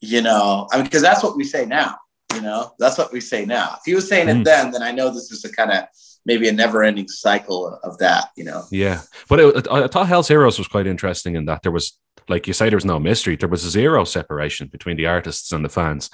[0.00, 1.96] you know, I mean, because that's what we say now.
[2.34, 3.76] You know, that's what we say now.
[3.78, 4.40] If he was saying mm.
[4.40, 5.84] it then, then I know this is a kind of
[6.26, 8.28] maybe a never-ending cycle of that.
[8.36, 8.64] You know.
[8.70, 12.46] Yeah, but it, I thought Hell's Heroes was quite interesting in that there was like
[12.46, 13.36] you say, there was no mystery.
[13.36, 16.10] There was zero separation between the artists and the fans,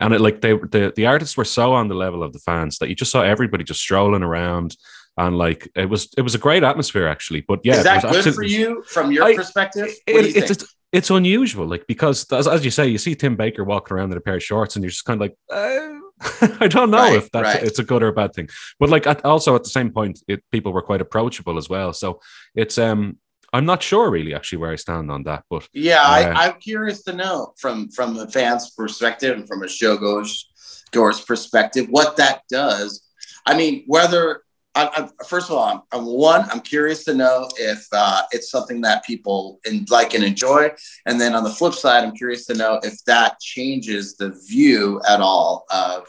[0.00, 2.78] and it like they the the artists were so on the level of the fans
[2.78, 4.76] that you just saw everybody just strolling around.
[5.16, 7.42] And like it was, it was a great atmosphere actually.
[7.42, 9.86] But yeah, is that good for you from your I, perspective?
[10.08, 13.64] It, it's, it's, it's unusual, like because as, as you say, you see Tim Baker
[13.64, 16.68] walking around in a pair of shorts, and you're just kind of like, uh, I
[16.68, 17.62] don't know right, if that's right.
[17.64, 18.48] it's a good or a bad thing.
[18.78, 21.92] But like at, also at the same point, it, people were quite approachable as well.
[21.92, 22.20] So
[22.54, 23.18] it's um
[23.52, 26.60] I'm not sure really actually where I stand on that, but yeah, uh, I, am
[26.60, 30.48] curious to know from from a fan's perspective and from a show goes
[30.92, 33.02] goer's perspective what that does.
[33.44, 34.43] I mean, whether
[34.74, 36.48] I, I, first of all, I'm, I'm, one.
[36.50, 40.70] I'm curious to know if uh, it's something that people in, like and enjoy,
[41.06, 45.00] and then on the flip side, I'm curious to know if that changes the view
[45.08, 46.08] at all of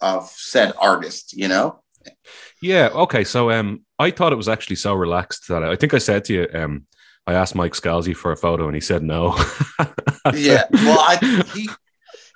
[0.00, 1.36] of said artist.
[1.36, 1.82] You know.
[2.62, 2.88] Yeah.
[2.92, 3.24] Okay.
[3.24, 6.24] So, um, I thought it was actually so relaxed that I, I think I said
[6.26, 6.86] to you, um,
[7.26, 9.36] I asked Mike Scalzi for a photo and he said no.
[10.34, 10.64] yeah.
[10.72, 11.68] Well, I, he,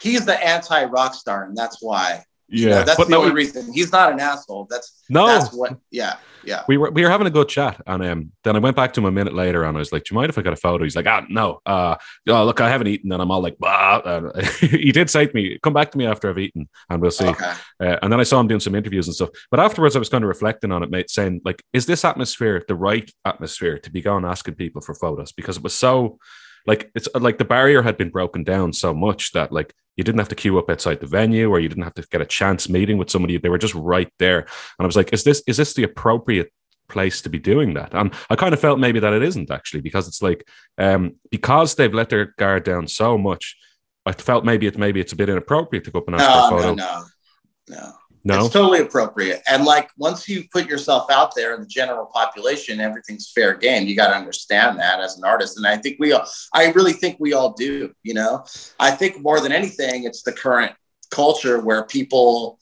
[0.02, 2.24] he's the anti rock star, and that's why.
[2.50, 2.60] Yeah.
[2.60, 3.72] You know, that's the no, only reason.
[3.72, 4.66] He's not an asshole.
[4.70, 5.26] That's no.
[5.26, 5.78] That's what.
[5.90, 6.62] Yeah yeah.
[6.68, 9.00] We were we were having a good chat, and um, then I went back to
[9.00, 10.56] him a minute later, and I was like, "Do you mind if I got a
[10.56, 11.60] photo?" He's like, "Ah, no.
[11.66, 11.96] Uh,
[12.28, 15.58] oh, look, I haven't eaten," and I'm all like, "Bah." he did say to me,
[15.62, 17.52] "Come back to me after I've eaten, and we'll see." Okay.
[17.80, 19.30] Uh, and then I saw him doing some interviews and stuff.
[19.50, 22.62] But afterwards, I was kind of reflecting on it, mate, saying like, "Is this atmosphere
[22.66, 26.18] the right atmosphere to be going asking people for photos?" Because it was so
[26.66, 30.18] like it's like the barrier had been broken down so much that like you didn't
[30.18, 32.68] have to queue up outside the venue or you didn't have to get a chance
[32.68, 34.48] meeting with somebody they were just right there and
[34.80, 36.52] i was like is this is this the appropriate
[36.88, 39.80] place to be doing that and i kind of felt maybe that it isn't actually
[39.80, 40.46] because it's like
[40.78, 43.56] um because they've let their guard down so much
[44.06, 46.48] I felt maybe it maybe it's a bit inappropriate to go up and ask no,
[46.48, 46.74] for a photo.
[46.74, 47.04] No,
[47.68, 47.92] no, no.
[48.22, 48.44] No?
[48.44, 49.42] It's totally appropriate.
[49.48, 53.86] And like once you put yourself out there in the general population, everything's fair game.
[53.86, 55.56] You got to understand that as an artist.
[55.56, 58.44] And I think we all, I really think we all do, you know,
[58.78, 60.72] I think more than anything, it's the current
[61.10, 62.58] culture where people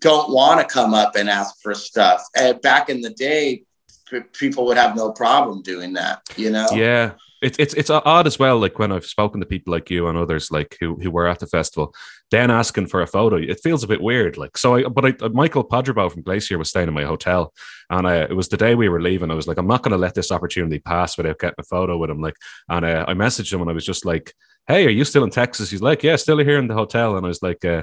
[0.00, 2.22] don't want to come up and ask for stuff.
[2.36, 3.64] And back in the day,
[4.10, 6.66] p- people would have no problem doing that, you know?
[6.72, 7.12] Yeah.
[7.40, 8.58] It's, it's it's odd as well.
[8.58, 11.40] Like when I've spoken to people like you and others like who who were at
[11.40, 11.94] the festival,
[12.34, 14.36] then asking for a photo, it feels a bit weird.
[14.36, 17.52] Like so, I but I, Michael Podrabow from Glacier was staying in my hotel,
[17.88, 19.30] and I, it was the day we were leaving.
[19.30, 21.96] I was like, I'm not going to let this opportunity pass without getting a photo
[21.96, 22.20] with him.
[22.20, 22.36] Like,
[22.68, 24.32] and uh, I messaged him and I was just like,
[24.66, 25.70] Hey, are you still in Texas?
[25.70, 27.16] He's like, Yeah, still here in the hotel.
[27.16, 27.82] And I was like, uh,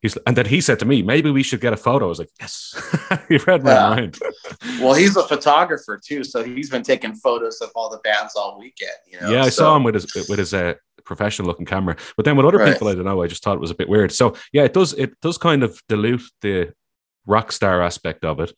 [0.00, 2.04] He's, and then he said to me, maybe we should get a photo.
[2.04, 2.72] I was like, yes,
[3.28, 3.88] he read my Yeah.
[3.90, 4.18] mind.
[4.80, 6.22] Well, he's a photographer too.
[6.22, 9.28] So he's been taking photos of all the bands all weekend, you know?
[9.32, 10.74] yeah, I So- saw him with his with his uh,
[11.08, 11.96] professional looking camera.
[12.16, 12.72] But then with other Right.
[12.72, 13.22] people, I don't know.
[13.22, 14.12] I just thought it was a bit weird.
[14.12, 16.72] So yeah, it does it does kind of dilute the
[17.26, 18.52] rock star aspect of it.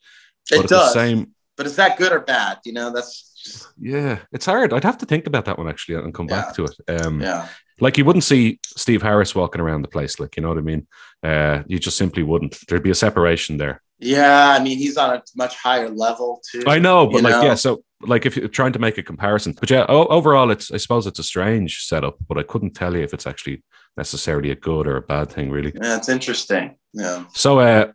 [0.51, 0.93] But It does.
[0.93, 2.59] same, But is that good or bad?
[2.65, 4.73] You know, that's just, yeah, it's hard.
[4.73, 6.75] I'd have to think about that one actually and come back to it.
[7.01, 7.49] Um, yeah.
[7.81, 10.63] like you wouldn't see Steve Harris walking around the place, like you know what I
[10.63, 10.87] mean.
[11.23, 12.57] Uh, you just simply wouldn't.
[12.69, 13.81] There'd be a separation there.
[14.01, 14.51] Yeah.
[14.59, 16.63] I mean, he's on a much higher level too.
[16.67, 17.43] I know, but like, know?
[17.43, 17.55] yeah.
[17.55, 21.07] So, like, if you're trying to make a comparison, but yeah, overall, it's I suppose
[21.07, 23.63] it's a strange setup, but I couldn't tell you if it's actually
[23.97, 25.73] necessarily a good or a bad thing, really.
[25.75, 26.77] Yeah, it's interesting.
[26.95, 27.25] Yeah.
[27.35, 27.93] So, uh,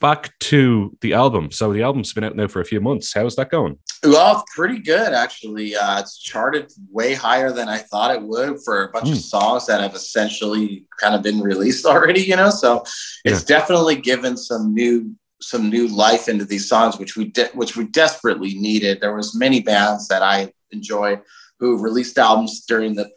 [0.00, 1.50] back to the album.
[1.50, 3.12] So, the album's been out now for a few months.
[3.12, 3.78] How's that going?
[4.04, 5.74] Well, pretty good actually.
[5.74, 9.22] Uh, it's charted way higher than I thought it would for a bunch of Mm.
[9.22, 12.20] songs that have essentially kind of been released already.
[12.22, 12.84] You know, so
[13.24, 17.76] it's definitely given some new some new life into these songs, which we de- which
[17.76, 19.00] we desperately needed.
[19.00, 21.20] There was many bands that I enjoy
[21.60, 23.10] who released albums during the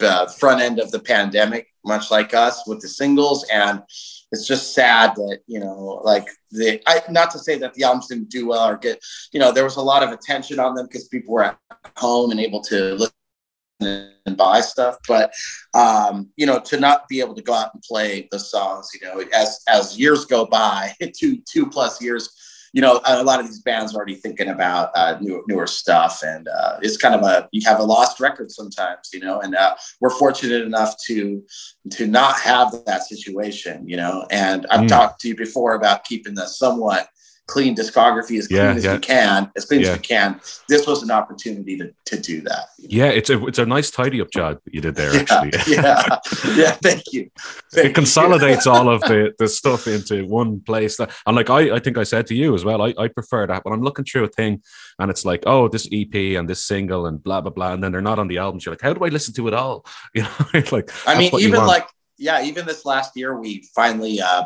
[0.00, 3.82] uh, front end of the pandemic, much like us with the singles and
[4.32, 8.08] it's just sad that you know like the I, not to say that the albums
[8.08, 9.02] didn't do well or get
[9.32, 11.58] you know there was a lot of attention on them because people were at
[11.96, 13.08] home and able to
[13.80, 15.32] and buy stuff but
[15.74, 19.06] um you know to not be able to go out and play the songs you
[19.06, 22.30] know as as years go by two two plus years
[22.72, 26.22] you know a lot of these bands are already thinking about uh, new, newer stuff
[26.24, 29.54] and uh, it's kind of a you have a lost record sometimes you know and
[29.54, 31.42] uh, we're fortunate enough to
[31.90, 34.88] to not have that situation you know and i've Mm.
[34.88, 37.08] talked to you before about keeping the somewhat
[37.46, 38.94] clean discography as clean Yeah, as yeah.
[38.94, 39.90] you can as clean Yeah.
[39.90, 43.58] as you can this was an opportunity to, to do that Yeah, it's a it's
[43.58, 45.12] a nice tidy up job you did there.
[45.14, 46.18] yeah, Actually, yeah
[46.56, 47.30] yeah thank you
[47.72, 50.96] Thank it consolidates all of the, the stuff into one place.
[50.96, 53.46] That, and like I, I think I said to you as well, I, I prefer
[53.46, 54.62] that when I'm looking through a thing
[54.98, 57.92] and it's like, oh, this EP and this single and blah blah blah, and then
[57.92, 58.64] they're not on the albums.
[58.64, 59.84] You're like, how do I listen to it all?
[60.14, 64.44] You know, like I mean, even like yeah, even this last year, we finally uh,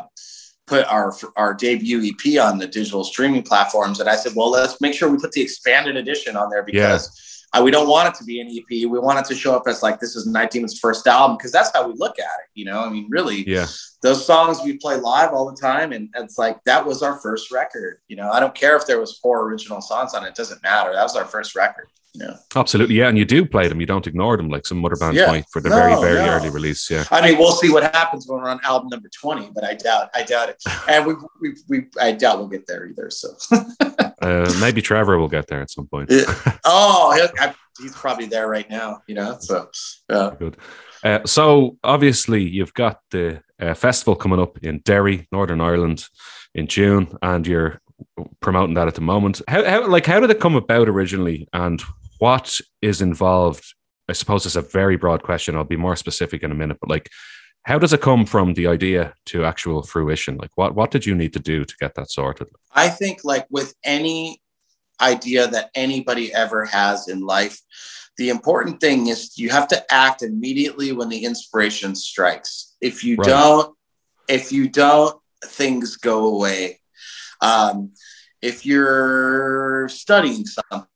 [0.67, 4.79] put our our debut EP on the digital streaming platforms, and I said, well, let's
[4.81, 7.27] make sure we put the expanded edition on there because.
[7.53, 8.89] Uh, we don't want it to be an EP.
[8.89, 11.51] We want it to show up as like this is Night Demon's first album because
[11.51, 12.47] that's how we look at it.
[12.53, 13.67] You know, I mean, really, yeah,
[14.01, 17.51] those songs we play live all the time, and it's like that was our first
[17.51, 17.99] record.
[18.07, 20.63] You know, I don't care if there was four original songs on it; it doesn't
[20.63, 20.93] matter.
[20.93, 21.89] That was our first record.
[22.13, 23.07] Know, absolutely, yeah.
[23.07, 23.79] And you do play them.
[23.79, 25.27] You don't ignore them like some other bands Yeah.
[25.27, 26.33] might for the No, very very no.
[26.33, 26.89] early release.
[26.89, 29.75] Yeah, I mean, we'll see what happens when we're on album number twenty, but I
[29.75, 33.09] doubt, I doubt it, and we, we, we I doubt we'll get there either.
[33.09, 33.29] So,
[34.21, 36.11] uh, maybe Trevor will get there at some point.
[36.11, 36.23] Yeah.
[36.65, 39.01] oh, I, he's probably there right now.
[39.07, 39.69] You know, so
[40.09, 40.31] yeah.
[41.03, 46.05] Uh, so obviously you've got the uh, festival coming up in Derry, Northern Ireland,
[46.53, 47.79] in June, and you're
[48.39, 49.41] promoting that at the moment.
[49.47, 51.81] How, how like how did it come about originally, and
[52.21, 53.73] what is involved?
[54.07, 55.55] I suppose it's a very broad question.
[55.55, 57.09] I'll be more specific in a minute, but like,
[57.63, 60.37] how does it come from the idea to actual fruition?
[60.37, 62.47] Like, what what did you need to do to get that sorted?
[62.75, 64.39] I think like with any
[65.01, 67.59] idea that anybody ever has in life,
[68.17, 72.75] the important thing is you have to act immediately when the inspiration strikes.
[72.81, 73.29] If you Right.
[73.29, 73.75] don't,
[74.27, 76.81] if you don't, things go away.
[77.41, 77.93] Um,
[78.43, 80.90] if you're studying something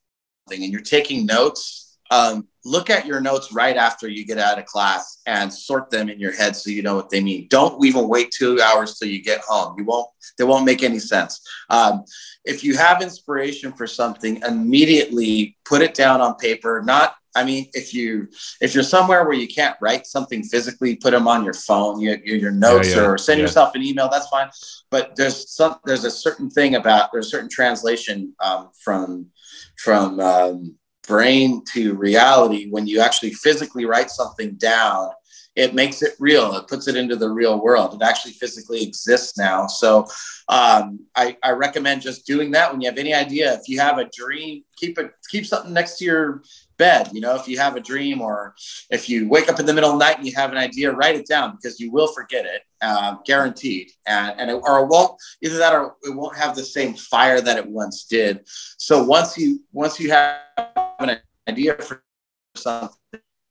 [0.51, 4.65] and you're taking notes, um, look at your notes right after you get out of
[4.65, 7.47] class and sort them in your head so you know what they mean.
[7.49, 9.75] Don't even wait two hours till you get home.
[9.77, 10.07] You won't.
[10.37, 11.41] They won't make any sense.
[11.69, 12.03] Um,
[12.43, 16.83] if you have inspiration for something, immediately put it down on paper.
[16.83, 18.29] Not, I mean, if you
[18.61, 22.17] if you're somewhere where you can't write something physically, put them on your phone, your
[22.23, 23.43] your, notes, yeah, or send yeah.
[23.43, 24.09] yourself an email.
[24.09, 24.49] That's fine.
[24.89, 29.27] But there's some there's a certain thing about there's a certain translation um, from
[29.77, 30.75] from um,
[31.07, 35.09] brain to reality when you actually physically write something down
[35.55, 36.55] it makes it real.
[36.55, 37.95] It puts it into the real world.
[37.95, 39.67] It actually physically exists now.
[39.67, 40.05] So
[40.49, 43.53] um, I, I recommend just doing that when you have any idea.
[43.53, 46.43] If you have a dream, keep it keep something next to your
[46.77, 47.09] bed.
[47.13, 48.55] You know, if you have a dream or
[48.89, 50.91] if you wake up in the middle of the night and you have an idea,
[50.91, 53.91] write it down because you will forget it, uh, guaranteed.
[54.07, 57.41] And, and it, or it won't either that or it won't have the same fire
[57.41, 58.41] that it once did.
[58.77, 60.39] So once you once you have
[60.99, 62.03] an idea for
[62.55, 62.91] something,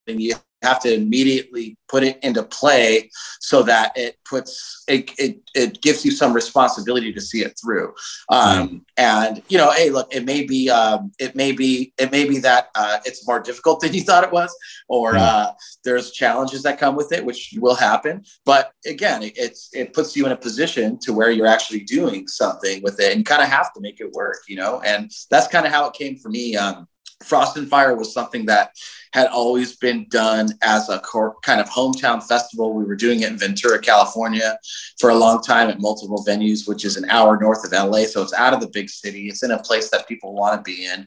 [0.07, 5.81] you have to immediately put it into play so that it puts it, it, it
[5.81, 7.95] gives you some responsibility to see it through
[8.31, 8.81] um, mm.
[8.97, 12.39] and you know hey look it may be um, it may be it may be
[12.39, 14.55] that uh, it's more difficult than you thought it was
[14.89, 15.19] or mm.
[15.19, 15.53] uh,
[15.85, 20.17] there's challenges that come with it which will happen but again it, it's it puts
[20.17, 23.43] you in a position to where you're actually doing something with it and you kind
[23.43, 26.17] of have to make it work you know and that's kind of how it came
[26.17, 26.89] for me um,
[27.25, 28.71] Frost and Fire was something that
[29.13, 32.75] had always been done as a core, kind of hometown festival.
[32.75, 34.59] We were doing it in Ventura, California
[34.99, 38.07] for a long time at multiple venues, which is an hour north of LA.
[38.07, 39.29] So it's out of the big city.
[39.29, 41.07] It's in a place that people want to be in.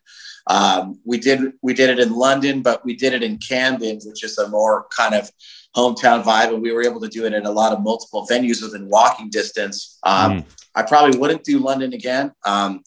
[0.50, 4.24] Um, we did we did it in London, but we did it in Camden, which
[4.24, 5.30] is a more kind of
[5.76, 8.64] hometown vibe, and we were able to do it in a lot of multiple venues
[8.64, 10.00] within walking distance.
[10.04, 10.46] Um, mm.
[10.74, 12.32] I probably wouldn't do London again.
[12.46, 12.84] Um,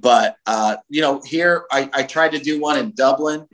[0.00, 3.46] but uh, you know, here I, I, tried to do one in Dublin.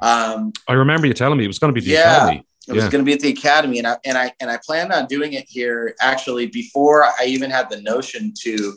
[0.00, 2.46] Um, I remember you telling me it was going to be the yeah, academy.
[2.68, 4.92] It was going to be at the academy, and I and I and I planned
[4.92, 8.76] on doing it here actually before I even had the notion to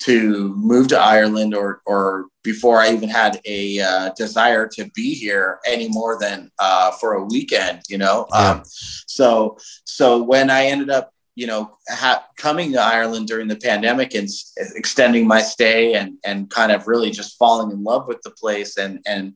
[0.00, 5.14] to move to Ireland or or before I even had a uh, desire to be
[5.14, 8.26] here any more than uh, for a weekend, you know.
[8.32, 8.50] Yeah.
[8.50, 13.54] Um, so so when I ended up you know, ha- coming to Ireland during the
[13.54, 18.08] pandemic and s- extending my stay and and kind of really just falling in love
[18.08, 19.34] with the place and and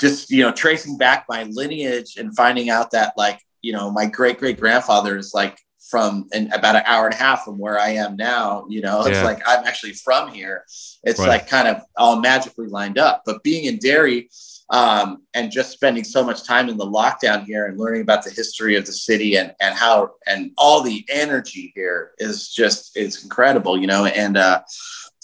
[0.00, 4.06] just you know tracing back my lineage and finding out that like you know my
[4.06, 5.58] great great grandfather is like
[5.90, 8.64] from an, about an hour and a half from where I am now.
[8.70, 9.24] You know, it's yeah.
[9.24, 10.64] like I'm actually from here.
[11.04, 11.28] It's right.
[11.28, 13.22] like kind of all magically lined up.
[13.26, 14.30] But being in Derry,
[14.70, 18.30] um, and just spending so much time in the lockdown here and learning about the
[18.30, 23.22] history of the city and and how and all the energy here is just it's
[23.22, 24.60] incredible, you know, and uh,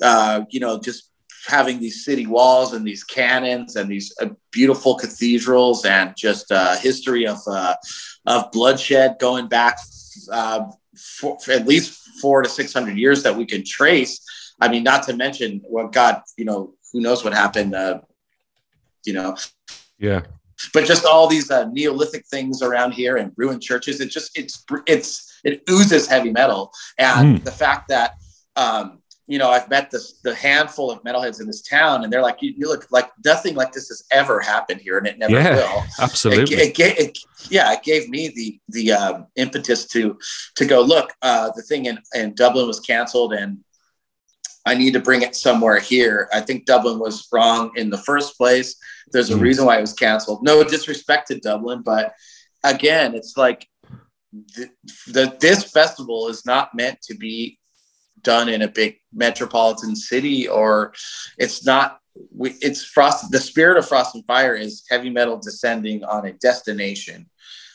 [0.02, 1.10] uh, you know just
[1.46, 6.76] having these city walls and these cannons and these uh, beautiful cathedrals and just uh,
[6.78, 7.74] history of uh,
[8.26, 9.78] of bloodshed going back
[10.32, 10.64] uh,
[10.96, 14.20] for, for at least four to six hundred years that we can trace.
[14.60, 18.00] I mean, not to mention what God, you know, who knows what happened uh,
[19.04, 19.36] you know.
[19.98, 20.22] Yeah.
[20.72, 24.64] But just all these uh, Neolithic things around here and ruined churches, it just it's
[24.86, 27.44] it's it oozes heavy metal, and mm.
[27.44, 28.14] the fact that
[28.56, 32.22] um, you know I've met this the handful of metalheads in this town, and they're
[32.22, 35.32] like, you, you look like nothing like this has ever happened here, and it never
[35.32, 35.82] yeah, will.
[36.00, 36.56] Absolutely.
[36.56, 37.18] It, it, it,
[37.50, 40.18] yeah, it gave me the the um, impetus to
[40.54, 41.12] to go look.
[41.20, 43.58] Uh, the thing in in Dublin was canceled, and
[44.66, 46.28] I need to bring it somewhere here.
[46.32, 48.76] I think Dublin was wrong in the first place.
[49.12, 49.40] There's a mm.
[49.40, 50.42] reason why it was canceled.
[50.42, 52.14] No disrespect to Dublin, but
[52.62, 53.68] again, it's like
[54.32, 54.70] the,
[55.08, 57.58] the, this festival is not meant to be
[58.22, 60.94] done in a big metropolitan city, or
[61.38, 61.98] it's not.
[62.32, 63.30] We, it's frost.
[63.30, 67.28] The spirit of Frost and Fire is heavy metal descending on a destination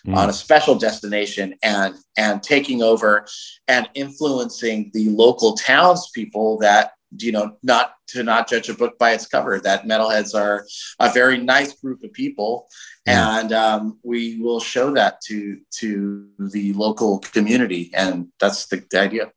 [0.05, 0.15] mm.
[0.15, 3.25] on a special destination and and taking over
[3.67, 9.11] and influencing the local townspeople that you know not to not judge a book by
[9.11, 10.65] its cover that metalheads are
[10.99, 12.67] a very nice group of people
[13.07, 13.13] mm.
[13.13, 18.99] and um, we will show that to to the local community and that's the, the
[18.99, 19.31] idea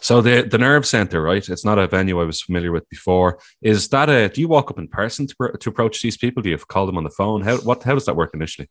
[0.00, 1.48] so the the nerve center, right?
[1.48, 3.38] It's not a venue I was familiar with before.
[3.62, 4.28] Is that a?
[4.28, 6.42] Do you walk up in person to, to approach these people?
[6.42, 7.40] Do you call them on the phone?
[7.42, 8.68] How what how does that work initially?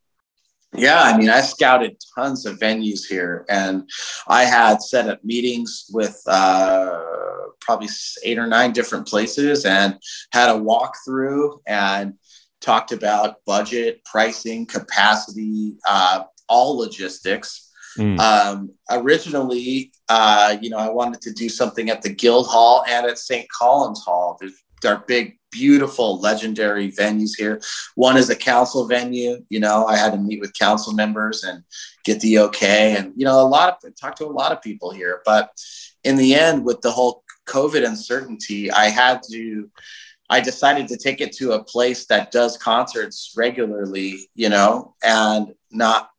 [0.73, 3.89] Yeah, I mean, I scouted tons of venues here, and
[4.27, 6.99] I had set up meetings with uh,
[7.59, 7.89] probably
[8.23, 9.97] eight or nine different places, and
[10.31, 12.13] had a walkthrough and
[12.61, 17.71] talked about budget, pricing, capacity, uh, all logistics.
[17.97, 18.19] Mm.
[18.19, 23.17] Um, originally, uh, you know, I wanted to do something at the Guildhall and at
[23.17, 23.47] St.
[23.51, 24.37] Colum's Hall.
[24.39, 24.53] There's,
[24.83, 27.61] they're big beautiful, legendary venues here.
[27.95, 29.43] One is a council venue.
[29.49, 31.63] You know, I had to meet with council members and
[32.03, 32.95] get the okay.
[32.97, 35.21] And, you know, a lot of talk to a lot of people here.
[35.25, 35.51] But
[36.03, 39.69] in the end, with the whole COVID uncertainty, I had to,
[40.29, 45.53] I decided to take it to a place that does concerts regularly, you know, and
[45.71, 46.09] not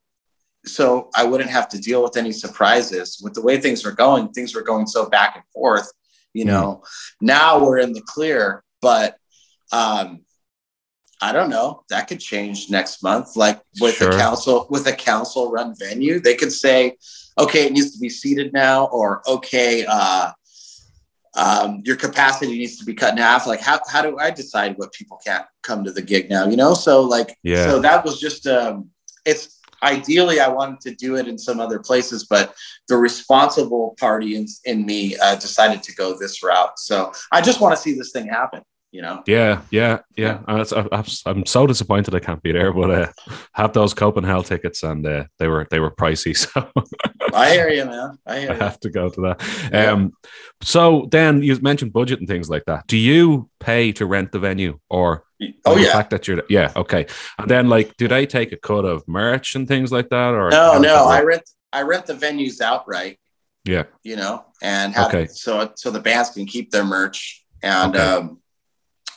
[0.65, 3.19] so I wouldn't have to deal with any surprises.
[3.23, 5.91] With the way things were going, things were going so back and forth.
[6.33, 6.87] You know, mm.
[7.21, 9.17] now we're in the clear, but
[9.71, 10.21] um,
[11.21, 11.83] I don't know.
[11.89, 13.35] That could change next month.
[13.35, 14.09] Like with sure.
[14.09, 16.97] a council with a council run venue, they could say,
[17.37, 20.31] okay, it needs to be seated now, or okay, uh,
[21.35, 23.45] um, your capacity needs to be cut in half.
[23.45, 26.47] Like, how, how do I decide what people can't come to the gig now?
[26.47, 27.69] You know, so like, yeah.
[27.69, 28.89] So that was just um,
[29.23, 32.55] it's ideally I wanted to do it in some other places, but
[32.87, 36.79] the responsible party in, in me uh, decided to go this route.
[36.79, 39.23] So I just want to see this thing happen you know.
[39.25, 40.39] Yeah, yeah, yeah.
[40.47, 43.11] I'm, I'm so disappointed I can't be there, but uh,
[43.53, 46.31] have those Copenhagen tickets, and uh, they were they were pricey.
[46.51, 48.17] So I hear you, man.
[48.25, 49.69] I, hear I have to go to that.
[49.71, 49.91] Yeah.
[49.91, 50.11] Um,
[50.61, 52.87] so then you mentioned budget and things like that.
[52.87, 55.23] Do you pay to rent the venue, or
[55.65, 57.05] oh yeah, fact that you're yeah okay,
[57.37, 60.49] and then like do they take a cut of merch and things like that, or
[60.49, 63.17] no, no, I rent I rent the venues outright.
[63.63, 65.27] Yeah, you know, and have, okay.
[65.27, 67.95] so so the bands can keep their merch and.
[67.95, 68.05] Okay.
[68.05, 68.40] um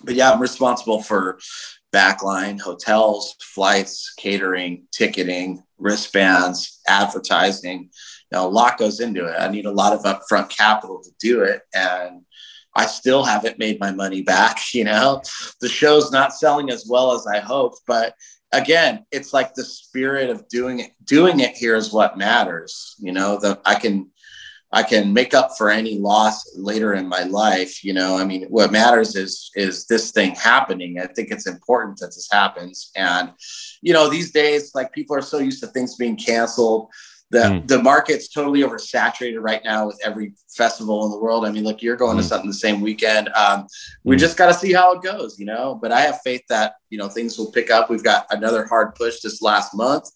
[0.04, 1.38] but yeah, I'm responsible for
[1.92, 7.90] backline, hotels, flights, catering, ticketing, wristbands, advertising.
[8.30, 9.36] You know, a lot goes into it.
[9.38, 11.62] I need a lot of upfront capital to do it.
[11.74, 12.22] And
[12.74, 14.58] I still haven't made my money back.
[14.74, 15.22] You know,
[15.60, 18.14] the show's not selling as well as I hoped, but
[18.52, 20.90] again, it's like the spirit of doing it.
[21.04, 22.96] Doing it here is what matters.
[22.98, 24.10] You know, that I can
[24.74, 27.84] I can make up for any loss later in my life.
[27.84, 30.98] You know, I mean, what matters is is this thing happening.
[30.98, 32.90] I think it's important that this happens.
[32.96, 33.32] And
[33.82, 36.88] you know, these days, like people are so used to things being canceled.
[37.30, 37.66] The, mm.
[37.66, 41.44] the market's totally oversaturated right now with every festival in the world.
[41.44, 42.20] I mean, look, you're going mm.
[42.20, 43.28] to something the same weekend.
[43.30, 43.66] Um,
[44.04, 44.18] we mm.
[44.18, 45.78] just got to see how it goes, you know.
[45.80, 47.90] But I have faith that you know things will pick up.
[47.90, 50.10] We've got another hard push this last month.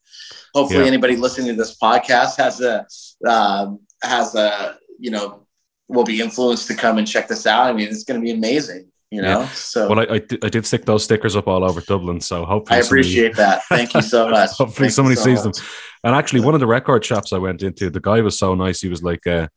[0.55, 0.89] Hopefully, yeah.
[0.89, 2.87] anybody listening to this podcast has a
[3.29, 5.47] um, has a you know
[5.89, 7.67] will be influenced to come and check this out.
[7.67, 8.91] I mean, it's going to be amazing.
[9.11, 9.49] You know, yeah.
[9.49, 12.79] so well, I, I, I, did stick those stickers up all over Dublin, so hopefully
[12.79, 13.63] I appreciate somebody, that.
[13.71, 14.51] Thank you so much.
[14.51, 15.57] hopefully, Thank somebody so sees much.
[15.57, 15.67] them.
[16.05, 18.83] And actually, one of the record shops I went into, the guy was so nice.
[18.83, 19.49] He was like, uh,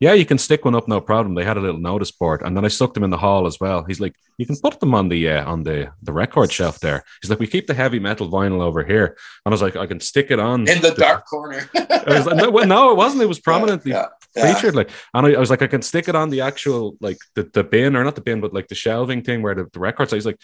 [0.00, 1.34] yeah, you can stick one up, no problem.
[1.34, 3.60] They had a little notice board, and then I stuck them in the hall as
[3.60, 3.84] well.
[3.84, 7.04] He's like, you can put them on the uh, on the the record shelf there.
[7.20, 9.86] He's like, we keep the heavy metal vinyl over here, and I was like, I
[9.86, 11.68] can stick it on in the, the dark corner.
[11.74, 13.22] like, no, no, it wasn't.
[13.22, 14.74] It was prominently yeah, yeah, featured.
[14.74, 17.42] Like, and I, I, was like, I can stick it on the actual like the
[17.52, 20.10] the bin or not the bin, but like the shelving thing where the, the records.
[20.10, 20.40] So he's like,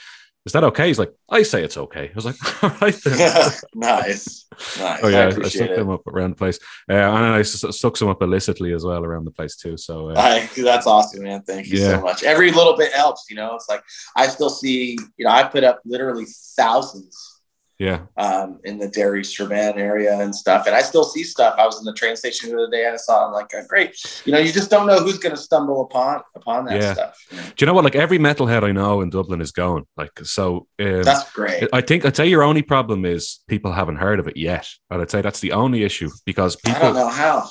[0.47, 0.87] is that okay?
[0.87, 2.09] He's like, I say it's okay.
[2.09, 3.19] I was like, all right then.
[3.75, 4.47] nice.
[4.79, 5.01] Nice.
[5.03, 5.25] Oh, yeah.
[5.25, 5.77] I, I stuck it.
[5.77, 6.61] them up around the place.
[6.89, 9.77] Uh, and I stuck some up illicitly as well around the place too.
[9.77, 11.43] So uh, I, that's awesome, man.
[11.43, 11.97] Thank you yeah.
[11.97, 12.23] so much.
[12.23, 13.57] Every little bit helps, you know.
[13.57, 13.83] It's like
[14.17, 16.27] I still see, you know, I put up literally
[16.57, 17.36] thousands
[17.79, 18.01] yeah.
[18.17, 20.67] Um, in the Derry Strabane area and stuff.
[20.67, 21.57] And I still see stuff.
[21.59, 23.63] I was in the train station the other day and I saw, I'm like, oh,
[23.69, 23.97] great.
[24.25, 26.95] You know, you just don't know who's going to stumble upon upon that yeah.
[26.95, 27.27] stuff.
[27.31, 27.43] You know?
[27.43, 27.85] Do you know what?
[27.85, 29.87] Like every metalhead I know in Dublin is going.
[29.97, 31.69] Like, so um, that's great.
[31.73, 34.67] I think I'd say your only problem is people haven't heard of it yet.
[34.91, 36.81] And I'd say that's the only issue because people.
[36.81, 37.51] I don't know how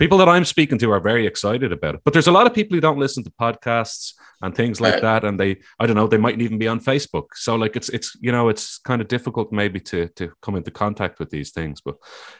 [0.00, 2.00] people that I'm speaking to are very excited about it.
[2.04, 5.24] But there's a lot of people who don't listen to podcasts and things like that,
[5.24, 7.26] and they, I don't know, they mightn't even be on Facebook.
[7.34, 10.70] So like it's it's you know it's kind of difficult maybe to to come into
[10.70, 11.80] contact with these things.
[11.80, 11.96] But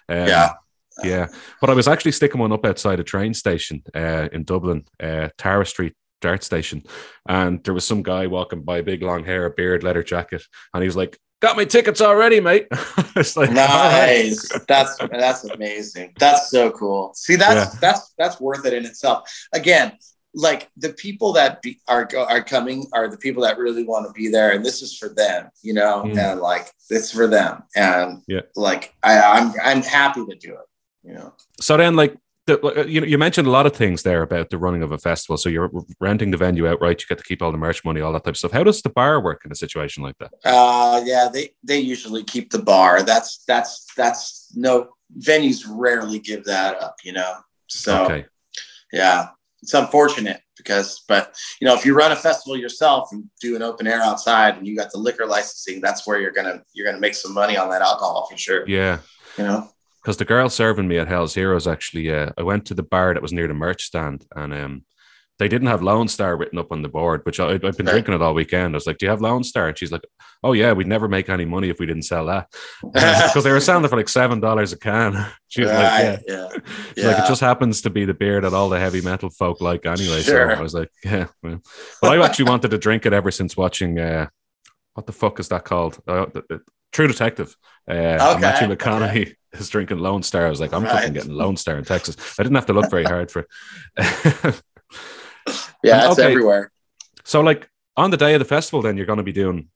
[0.08, 0.52] um, yeah.
[1.04, 1.28] Yeah,
[1.60, 5.28] but I was actually sticking one up outside a train station uh, in Dublin, uh,
[5.38, 6.82] Tara Street Dart Station,
[7.26, 10.42] and there was some guy walking by, big long hair, beard, leather jacket,
[10.74, 12.68] and he was like, got my tickets already, mate.
[13.16, 14.48] it's like nice.
[14.66, 16.12] that's that's amazing.
[16.18, 17.12] That's so cool.
[17.14, 17.78] See, that's yeah.
[17.80, 19.30] that's that's worth it in itself.
[19.52, 19.92] Again,
[20.34, 24.12] like the people that be, are are coming are the people that really want to
[24.12, 26.16] be there, and this is for them, you know, mm.
[26.16, 31.08] and like it's for them, and yeah, like I, I'm I'm happy to do it,
[31.08, 31.34] you know.
[31.60, 32.16] So then, like
[32.46, 34.92] the, uh, you know, you mentioned a lot of things there about the running of
[34.92, 35.36] a festival.
[35.36, 35.70] So you're
[36.00, 37.00] renting the venue outright.
[37.00, 38.52] You get to keep all the merch money, all that type of stuff.
[38.52, 40.32] How does the bar work in a situation like that?
[40.44, 43.02] Uh, yeah, they they usually keep the bar.
[43.02, 46.96] That's that's that's no venues rarely give that up.
[47.04, 47.34] You know,
[47.68, 48.26] so okay.
[48.92, 49.28] yeah,
[49.62, 53.62] it's unfortunate because, but you know, if you run a festival yourself and do an
[53.62, 57.00] open air outside and you got the liquor licensing, that's where you're gonna you're gonna
[57.00, 58.66] make some money on that alcohol for sure.
[58.66, 58.98] Yeah,
[59.36, 59.70] you know
[60.02, 63.12] because the girl serving me at Hell's Heroes actually, uh, I went to the bar
[63.14, 64.84] that was near the merch stand, and um,
[65.40, 68.14] they didn't have Lone Star written up on the board, which I, have been drinking
[68.14, 68.74] it all weekend.
[68.74, 70.04] I was like, "Do you have Lone Star?" And she's like,
[70.42, 72.48] "Oh yeah, we'd never make any money if we didn't sell that,"
[72.82, 75.26] because they were selling it for like seven dollars a can.
[75.48, 76.58] She was right, like, "Yeah, yeah.
[76.96, 77.06] yeah.
[77.08, 79.84] like it just happens to be the beer that all the heavy metal folk like
[79.84, 80.52] anyway." Sure.
[80.52, 81.60] So I was like, "Yeah," well.
[82.00, 83.98] but I actually wanted to drink it ever since watching.
[83.98, 84.28] Uh,
[84.94, 85.98] what the fuck is that called?
[86.06, 86.26] Uh,
[86.92, 87.56] True Detective.
[87.88, 89.34] Uh, okay, Matthew McConaughey okay.
[89.52, 90.46] is drinking Lone Star.
[90.46, 90.92] I was like, I'm right.
[90.92, 92.16] fucking getting Lone Star in Texas.
[92.38, 93.46] I didn't have to look very hard for it.
[95.82, 96.30] yeah, it's okay.
[96.30, 96.70] everywhere.
[97.24, 99.68] So, like on the day of the festival, then you're going to be doing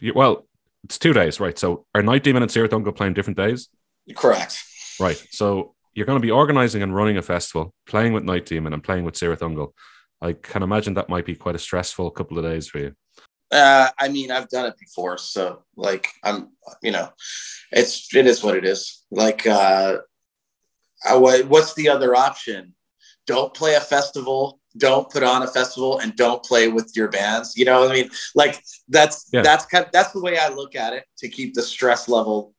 [0.00, 0.46] you, well,
[0.84, 1.58] it's two days, right?
[1.58, 3.68] So are Night Demon and Cirith Ungol playing different days?
[4.14, 4.62] Correct.
[5.00, 5.22] Right.
[5.30, 8.82] So you're going to be organizing and running a festival, playing with Night Demon and
[8.82, 9.72] playing with Cirith Ungol.
[10.20, 12.94] I can imagine that might be quite a stressful couple of days for you.
[13.50, 16.50] Uh, I mean, I've done it before, so like I'm,
[16.82, 17.08] you know,
[17.70, 19.04] it's it is what it is.
[19.10, 19.98] Like, uh,
[21.04, 22.74] I, what's the other option?
[23.26, 24.60] Don't play a festival.
[24.78, 27.56] Don't put on a festival, and don't play with your bands.
[27.56, 28.10] You know what I mean?
[28.34, 29.42] Like that's yeah.
[29.42, 32.52] that's kind of, that's the way I look at it to keep the stress level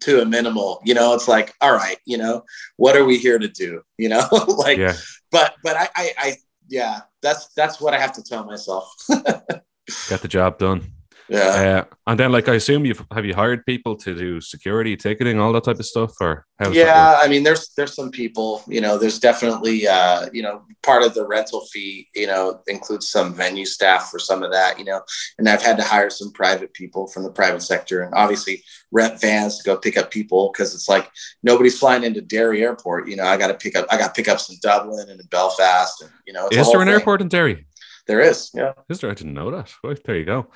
[0.00, 0.80] to a minimal.
[0.84, 2.44] You know, it's like, all right, you know,
[2.76, 3.82] what are we here to do?
[3.98, 4.28] You know,
[4.58, 4.96] like, yeah.
[5.30, 6.36] but but I, I I
[6.68, 8.92] yeah, that's that's what I have to tell myself.
[10.08, 10.92] Get the job done.
[11.28, 11.86] Yeah.
[11.88, 15.40] Uh, and then, like, I assume you've have you hired people to do security, ticketing,
[15.40, 18.98] all that type of stuff, or yeah, I mean, there's there's some people, you know,
[18.98, 23.64] there's definitely, uh, you know, part of the rental fee, you know, includes some venue
[23.64, 25.00] staff for some of that, you know,
[25.38, 28.62] and I've had to hire some private people from the private sector, and obviously
[28.92, 31.10] rent vans to go pick up people because it's like
[31.42, 34.50] nobody's flying into Derry Airport, you know, I got to pick up, I got pickups
[34.50, 36.94] in Dublin and in Belfast, and you know, is there an thing.
[36.94, 37.64] airport in Derry?
[38.06, 38.72] There is, yeah.
[38.88, 39.10] Is there?
[39.10, 39.72] I didn't know that.
[39.82, 40.46] Right, there you go.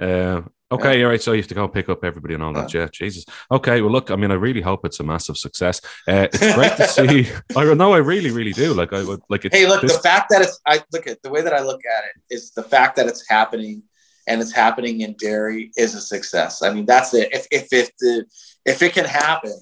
[0.00, 0.42] Uh,
[0.72, 1.04] okay, yeah.
[1.04, 1.22] all right.
[1.22, 2.72] So you have to go pick up everybody and all that.
[2.72, 3.24] Yeah, Jesus.
[3.50, 4.10] Okay, well, look.
[4.10, 5.80] I mean, I really hope it's a massive success.
[6.08, 7.28] Uh, it's great to see.
[7.56, 7.92] I know.
[7.92, 8.74] I really, really do.
[8.74, 9.46] Like, I would like.
[9.52, 9.82] Hey, look.
[9.82, 10.58] This- the fact that it's.
[10.66, 13.28] I look at the way that I look at it is the fact that it's
[13.28, 13.82] happening,
[14.26, 16.62] and it's happening in Derry is a success.
[16.62, 17.32] I mean, that's it.
[17.32, 18.24] If if if the
[18.64, 19.54] if it can happen,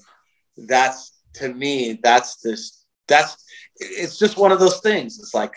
[0.57, 1.99] that's to me.
[2.01, 2.85] That's this.
[3.07, 3.37] That's.
[3.75, 5.19] It's just one of those things.
[5.19, 5.55] It's like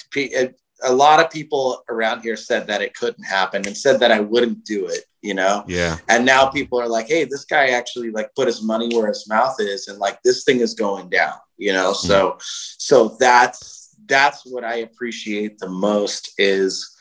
[0.82, 4.20] a lot of people around here said that it couldn't happen and said that I
[4.20, 5.64] wouldn't do it, you know?
[5.66, 5.98] Yeah.
[6.08, 9.26] And now people are like, hey, this guy actually like put his money where his
[9.28, 11.92] mouth is and like this thing is going down, you know?
[11.92, 11.96] Mm.
[11.96, 16.94] So so that's that's what I appreciate the most is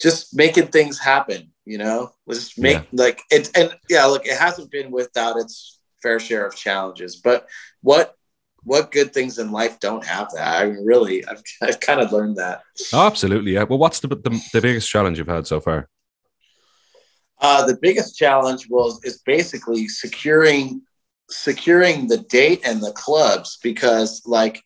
[0.00, 2.12] just making things happen, you know?
[2.30, 2.84] Just make yeah.
[2.92, 7.46] like it and yeah, look, it hasn't been without its fair share of challenges, but
[7.82, 8.16] what
[8.64, 10.62] what good things in life don't have that?
[10.62, 12.62] I mean, really, I've, I've kind of learned that.
[12.92, 13.52] Oh, absolutely.
[13.52, 13.64] Yeah.
[13.64, 15.88] Well, what's the, the, the biggest challenge you've had so far?
[17.40, 20.82] Uh, the biggest challenge was is basically securing
[21.30, 24.62] securing the date and the clubs because like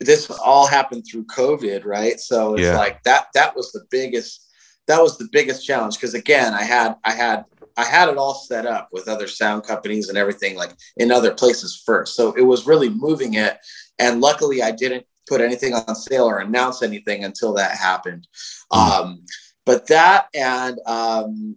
[0.00, 2.20] this all happened through COVID, right?
[2.20, 2.76] So it's yeah.
[2.76, 4.46] like that that was the biggest
[4.86, 7.44] that was the biggest challenge because again, I had I had
[7.78, 11.32] I had it all set up with other sound companies and everything like in other
[11.32, 12.16] places first.
[12.16, 13.56] So it was really moving it.
[14.00, 18.26] And luckily, I didn't put anything on sale or announce anything until that happened.
[18.72, 19.02] Mm-hmm.
[19.02, 19.24] Um,
[19.64, 21.56] but that and um,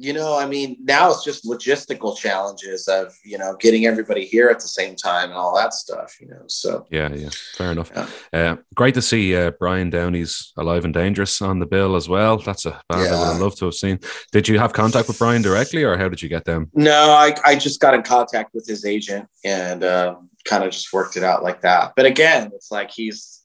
[0.00, 4.48] you know, I mean, now it's just logistical challenges of, you know, getting everybody here
[4.48, 6.42] at the same time and all that stuff, you know.
[6.46, 7.90] So, yeah, yeah, fair enough.
[7.94, 8.08] Yeah.
[8.32, 12.38] Uh, great to see uh, Brian Downey's Alive and Dangerous on the bill as well.
[12.38, 13.14] That's a band yeah.
[13.14, 14.00] I would have loved to have seen.
[14.32, 16.70] Did you have contact with Brian directly or how did you get them?
[16.72, 20.94] No, I, I just got in contact with his agent and uh, kind of just
[20.94, 21.92] worked it out like that.
[21.94, 23.39] But again, it's like he's,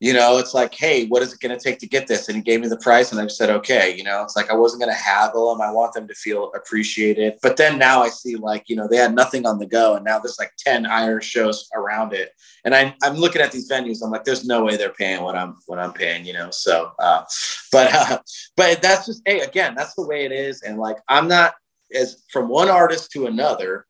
[0.00, 2.28] you know, it's like, hey, what is it going to take to get this?
[2.28, 3.96] And he gave me the price, and I said, okay.
[3.96, 5.60] You know, it's like I wasn't going to haggle them.
[5.60, 7.34] I want them to feel appreciated.
[7.42, 10.04] But then now I see, like, you know, they had nothing on the go, and
[10.04, 12.32] now there's like ten Irish shows around it.
[12.64, 13.98] And I, I'm looking at these venues.
[14.02, 16.24] I'm like, there's no way they're paying what I'm what I'm paying.
[16.24, 17.24] You know, so, uh,
[17.72, 18.18] but uh,
[18.56, 20.62] but that's just, hey, again, that's the way it is.
[20.62, 21.54] And like, I'm not
[21.94, 23.86] as from one artist to another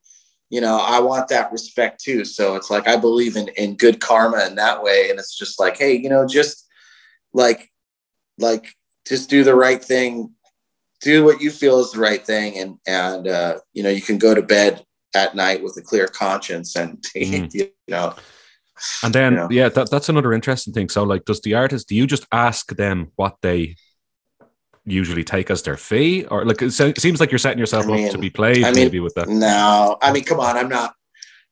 [0.51, 2.25] you know i want that respect too.
[2.25, 5.11] So it's like i believe in in good karma in that way.
[5.11, 6.67] And it's just like hey you know just
[7.33, 7.71] like
[8.39, 8.75] like
[9.07, 10.33] just do the right thing.
[11.01, 12.59] Do what you feel is the right thing.
[12.59, 14.85] And and uh you know you can go to bed
[15.15, 17.53] at night with a clear conscience and mm.
[17.55, 18.15] you know.
[19.03, 19.49] And then you know.
[19.51, 20.89] yeah that, that's another interesting thing.
[20.89, 23.77] So like does the artist do you just ask them what they
[24.91, 28.07] usually take as their fee, or like it seems like you're setting yourself I mean,
[28.07, 29.29] up to be played I mean, maybe with that.
[29.29, 30.95] No, I mean, come on, I'm not.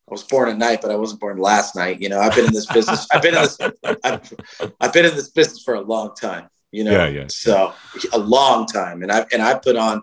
[0.08, 2.00] I was born at night, but I wasn't born last night.
[2.00, 3.08] You know, I've been in this business.
[3.12, 3.58] I've been in this.
[4.04, 4.32] I've,
[4.80, 6.48] I've been in this business for a long time.
[6.70, 7.24] You know, yeah, yeah.
[7.28, 7.72] So
[8.12, 10.02] a long time, and I and I put on,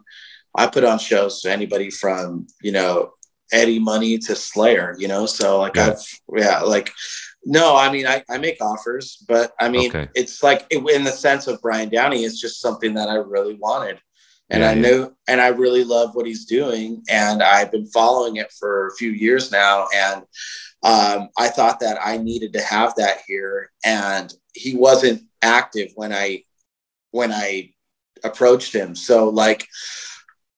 [0.58, 3.14] I put on shows to anybody from you know
[3.52, 4.96] Eddie Money to Slayer.
[5.00, 5.92] You know, so like yeah.
[5.92, 6.92] I've yeah like
[7.46, 10.10] no, I mean, I, I make offers, but I mean, okay.
[10.16, 13.56] it's like it, in the sense of Brian Downey, it's just something that I really
[13.56, 14.00] wanted.
[14.50, 17.04] And yeah, I knew, and I really love what he's doing.
[17.10, 19.88] And I've been following it for a few years now.
[19.96, 20.22] And
[20.84, 23.72] um, I thought that I needed to have that here.
[23.84, 26.44] And he wasn't active when I,
[27.12, 27.72] when I
[28.24, 28.96] approached him.
[28.96, 29.68] So like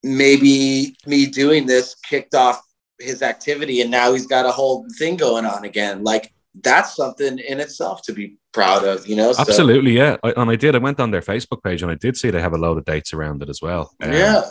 [0.04, 2.62] maybe me doing this kicked off
[3.00, 6.04] his activity and now he's got a whole thing going on again.
[6.04, 9.32] Like that's something in itself to be proud of, you know?
[9.34, 10.18] So, Absolutely, yeah.
[10.24, 10.76] I, and I did.
[10.76, 12.86] I went on their Facebook page and I did see they have a load of
[12.86, 13.94] dates around it as well.
[14.02, 14.44] Um, yeah.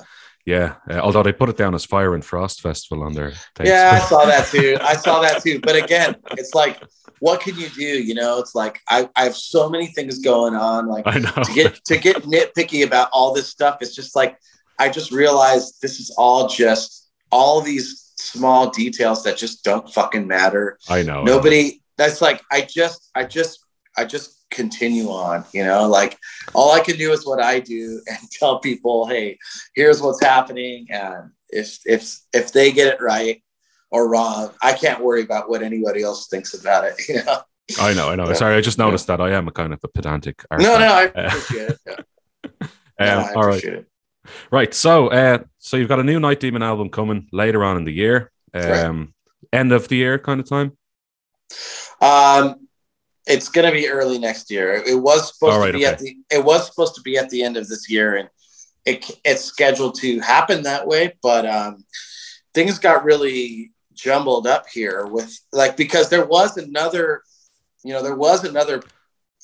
[0.46, 3.30] Yeah, uh, although they put it down as Fire and Frost Festival on their.
[3.54, 3.70] Tapes.
[3.70, 4.76] Yeah, I saw that too.
[4.82, 5.58] I saw that too.
[5.58, 6.82] But again, it's like,
[7.20, 7.82] what can you do?
[7.82, 10.86] You know, it's like I, I have so many things going on.
[10.86, 11.30] Like I know.
[11.30, 13.78] to get to get nitpicky about all this stuff.
[13.80, 14.36] It's just like
[14.78, 20.26] I just realized this is all just all these small details that just don't fucking
[20.26, 20.78] matter.
[20.90, 21.22] I know.
[21.22, 21.80] Nobody.
[21.98, 23.60] That's like I just I just
[23.96, 26.16] I just continue on you know like
[26.52, 29.36] all i can do is what i do and tell people hey
[29.74, 33.42] here's what's happening and if if if they get it right
[33.90, 37.40] or wrong i can't worry about what anybody else thinks about it you know
[37.80, 38.28] I know, I know.
[38.28, 38.34] Yeah.
[38.34, 40.44] Sorry, I just noticed that I am a kind of a pedantic.
[40.50, 40.68] Artist.
[40.70, 42.50] no no i Uh, appreciate it yeah.
[42.60, 42.68] Um,
[43.06, 43.86] No, all right, it.
[44.52, 44.72] right.
[44.74, 47.92] So, uh, so you've got a new Night Demon album coming later on in the
[47.92, 48.84] year, Right.
[48.84, 49.14] um,
[49.52, 50.76] end of the year kind of time.
[52.00, 52.56] Um
[53.26, 54.74] it's going to be early next year.
[54.74, 57.42] It was supposed right, to be at the it was supposed to be at the
[57.42, 58.28] end of this year and
[58.84, 61.84] it, it's scheduled to happen that way but um
[62.52, 67.22] things got really jumbled up here with like because there was another
[67.82, 68.82] you know there was another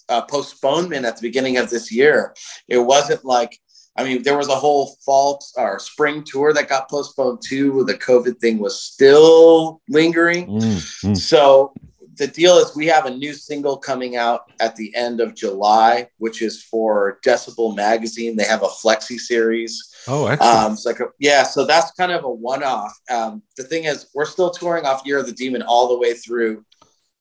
[0.08, 2.34] uh, postponement at the beginning of this year.
[2.68, 3.58] It wasn't like
[3.96, 7.84] i mean there was a whole fall or spring tour that got postponed too.
[7.84, 10.46] The covid thing was still lingering.
[10.46, 11.72] Mm, so
[12.20, 16.06] the deal is we have a new single coming out at the end of July,
[16.18, 18.36] which is for Decibel Magazine.
[18.36, 19.90] They have a flexi series.
[20.06, 20.54] Oh, excellent.
[20.54, 22.94] Um, it's like a, yeah, so that's kind of a one-off.
[23.08, 26.12] Um, the thing is, we're still touring off Year of the Demon all the way
[26.12, 26.62] through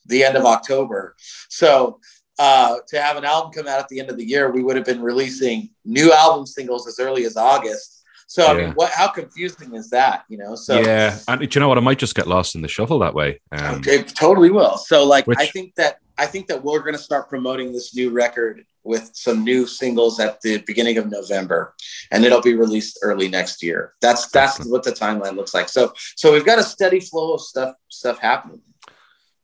[0.05, 1.15] the end of October.
[1.47, 2.01] So
[2.37, 4.75] uh, to have an album come out at the end of the year, we would
[4.75, 7.98] have been releasing new album singles as early as August.
[8.29, 8.91] So I mean, what?
[8.91, 10.23] How confusing is that?
[10.29, 10.53] You know?
[10.53, 11.79] So yeah, and do you know what?
[11.79, 13.41] I might just get lost in the shuffle that way.
[13.51, 14.77] Um, it totally will.
[14.77, 17.95] So like Which- I think that I think that we're going to start promoting this
[17.95, 21.73] new record with some new singles at the beginning of November
[22.11, 23.93] and it'll be released early next year.
[23.99, 24.71] That's that's Excellent.
[24.71, 25.67] what the timeline looks like.
[25.67, 28.61] So so we've got a steady flow of stuff stuff happening.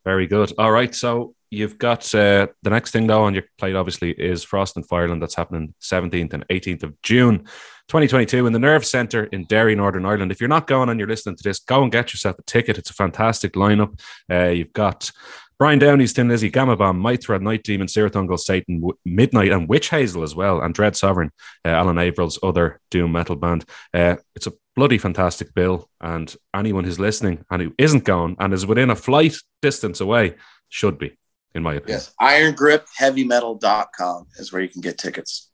[0.05, 0.53] Very good.
[0.57, 0.93] All right.
[0.93, 4.87] So you've got uh, the next thing though on your plate, obviously, is Frost and
[4.87, 5.21] Fire Ireland.
[5.21, 7.39] That's happening 17th and 18th of June,
[7.87, 10.31] 2022, in the Nerve Centre in Derry, Northern Ireland.
[10.31, 12.77] If you're not going and you're listening to this, go and get yourself a ticket.
[12.77, 13.99] It's a fantastic lineup.
[14.31, 15.11] Uh, you've got
[15.57, 19.69] Brian Downey's Thin Lizzy, Gama Bomb, Mythra, Night Demon, Cirith Ungol, Satan, W- Midnight, and
[19.69, 21.31] Witch Hazel as well, and Dread Sovereign,
[21.63, 23.65] uh, Alan Averill's other doom metal band.
[23.93, 28.53] Uh, it's a bloody fantastic bill, and anyone who's listening and who isn't going and
[28.53, 30.35] is within a flight distance away
[30.69, 31.17] should be,
[31.53, 31.99] in my opinion.
[31.99, 32.13] Yes.
[32.21, 35.49] IronGripHeavyMetal.com is where you can get tickets.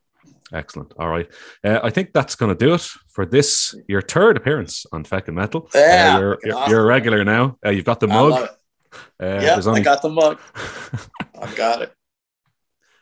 [0.53, 0.93] Excellent.
[0.99, 1.29] All right.
[1.63, 5.33] Uh, I think that's going to do it for this, your third appearance on Feckin'
[5.33, 5.69] Metal.
[5.73, 6.71] Uh, Yeah, you're, you're, awesome.
[6.71, 7.57] you're a regular now.
[7.65, 8.33] Uh, you've got the mug.
[8.33, 8.47] Uh,
[9.19, 10.39] yeah, only, I got the mug.
[11.41, 11.93] I've got it.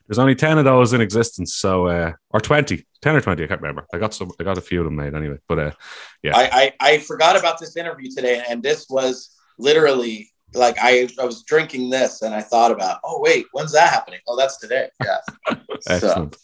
[0.09, 1.55] There's only 10 of those in existence.
[1.55, 3.43] So, uh, or 20, 10 or 20.
[3.43, 3.85] I can't remember.
[3.93, 5.37] I got some, I got a few of them made anyway.
[5.47, 5.71] But uh,
[6.23, 6.35] Yeah.
[6.35, 11.25] I, I, I forgot about this interview today, and this was literally like I, I
[11.25, 14.19] was drinking this and I thought about, oh wait, when's that happening?
[14.27, 14.89] Oh, that's today.
[15.03, 15.17] Yeah.
[15.81, 16.35] So, excellent.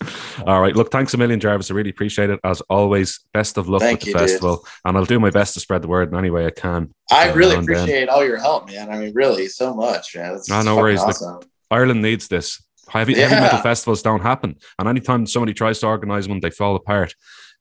[0.48, 0.74] All right.
[0.74, 1.70] Look, thanks a million, Jarvis.
[1.70, 2.40] I really appreciate it.
[2.46, 4.30] As always, best of luck Thank with the you, dude.
[4.30, 4.66] festival.
[4.86, 6.94] And I'll do my best to spread the word in any way I can.
[7.12, 8.90] I Uh, really and then- appreciate all your help, man.
[8.90, 10.36] I mean, really, so much, man.
[10.36, 11.00] It's, No, no worries.
[11.02, 11.40] Look, Awesome.
[11.70, 12.64] Ireland needs this.
[12.90, 14.56] Heavy, heavy metal festivals don't happen.
[14.80, 17.14] And anytime somebody tries to organize one, they fall apart.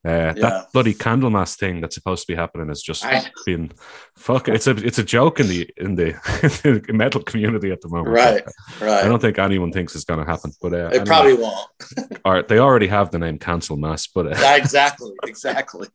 [0.07, 0.33] Uh, Yeah.
[0.37, 3.70] That bloody Candlemas thing that's supposed to be happening is just I- being
[4.16, 4.49] fuck.
[4.49, 8.09] It's a it's a joke in the in the metal community at the moment.
[8.14, 8.45] Right,
[8.83, 9.03] right.
[9.05, 10.53] I don't think anyone thinks it's going to happen.
[10.61, 11.68] But uh, It anyway, probably won't.
[12.27, 14.07] or they already have the name Cancel Mass.
[14.07, 15.89] But uh, Yeah, exactly, exactly.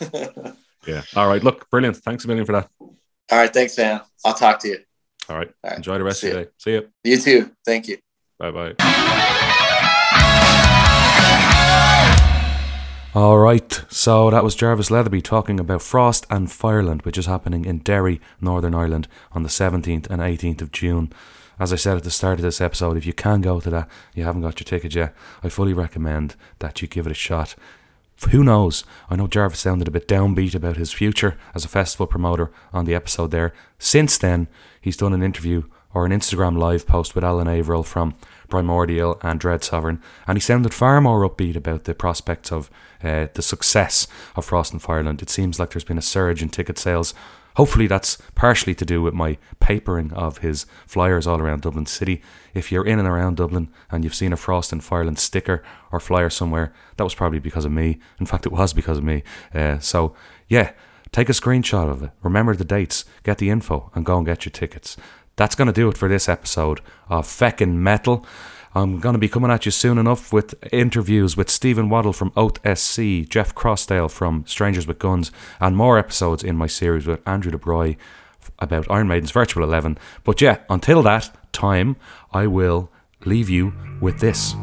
[0.86, 1.42] yeah, all right.
[1.42, 1.96] Look, brilliant.
[1.96, 2.68] Thanks a million for that.
[2.80, 2.94] all
[3.38, 4.02] right, thanks, man.
[4.24, 4.78] I'll talk to you.
[5.28, 5.76] All right, All right.
[5.78, 6.50] enjoy the rest See of your day.
[6.58, 6.88] See you.
[7.04, 7.50] You too.
[7.64, 7.98] Thank you.
[8.42, 8.74] Bye bye.
[13.14, 17.26] All right, so that was Jarvis Leatherby talking about Frost and Fire Ireland, which is
[17.26, 21.12] happening in Derry, Northern Ireland, on the 17th and 18th of June.
[21.60, 23.88] As I said at the start of this episode, if you can go to that,
[24.12, 25.14] you haven't got your ticket yet,
[25.44, 27.54] I fully recommend that you give it a shot.
[28.30, 28.82] Who knows?
[29.08, 32.86] I know Jarvis sounded a bit downbeat about his future as a festival promoter on
[32.86, 33.52] the episode there.
[33.78, 34.48] Since then,
[34.80, 35.64] he's done an interview
[35.94, 38.14] or an Instagram live post with Alan Averill from
[38.48, 42.70] Primordial and Dread Sovereign, and he sounded far more upbeat about the prospects of
[43.02, 45.22] uh, the success of Frost and Fire Ireland.
[45.22, 47.14] It seems like there's been a surge in ticket sales.
[47.56, 52.22] Hopefully, that's partially to do with my papering of his flyers all around Dublin City.
[52.54, 55.62] If you're in and around Dublin and you've seen a Frost and Fire Ireland sticker
[55.90, 57.98] or flyer somewhere, that was probably because of me.
[58.18, 59.22] In fact, it was because of me.
[59.54, 60.14] Uh, so,
[60.48, 60.72] yeah,
[61.10, 62.10] take a screenshot of it.
[62.22, 64.96] Remember the dates, get the info, and go and get your tickets.
[65.36, 68.26] That's going to do it for this episode of Feckin' Metal.
[68.74, 72.32] I'm going to be coming at you soon enough with interviews with Stephen Waddle from
[72.36, 75.30] Oath SC, Jeff Crossdale from Strangers with Guns,
[75.60, 77.96] and more episodes in my series with Andrew DeBroy
[78.58, 79.96] about Iron Maiden's Virtual XI.
[80.24, 81.96] But yeah, until that time,
[82.32, 82.90] I will
[83.24, 84.54] leave you with this.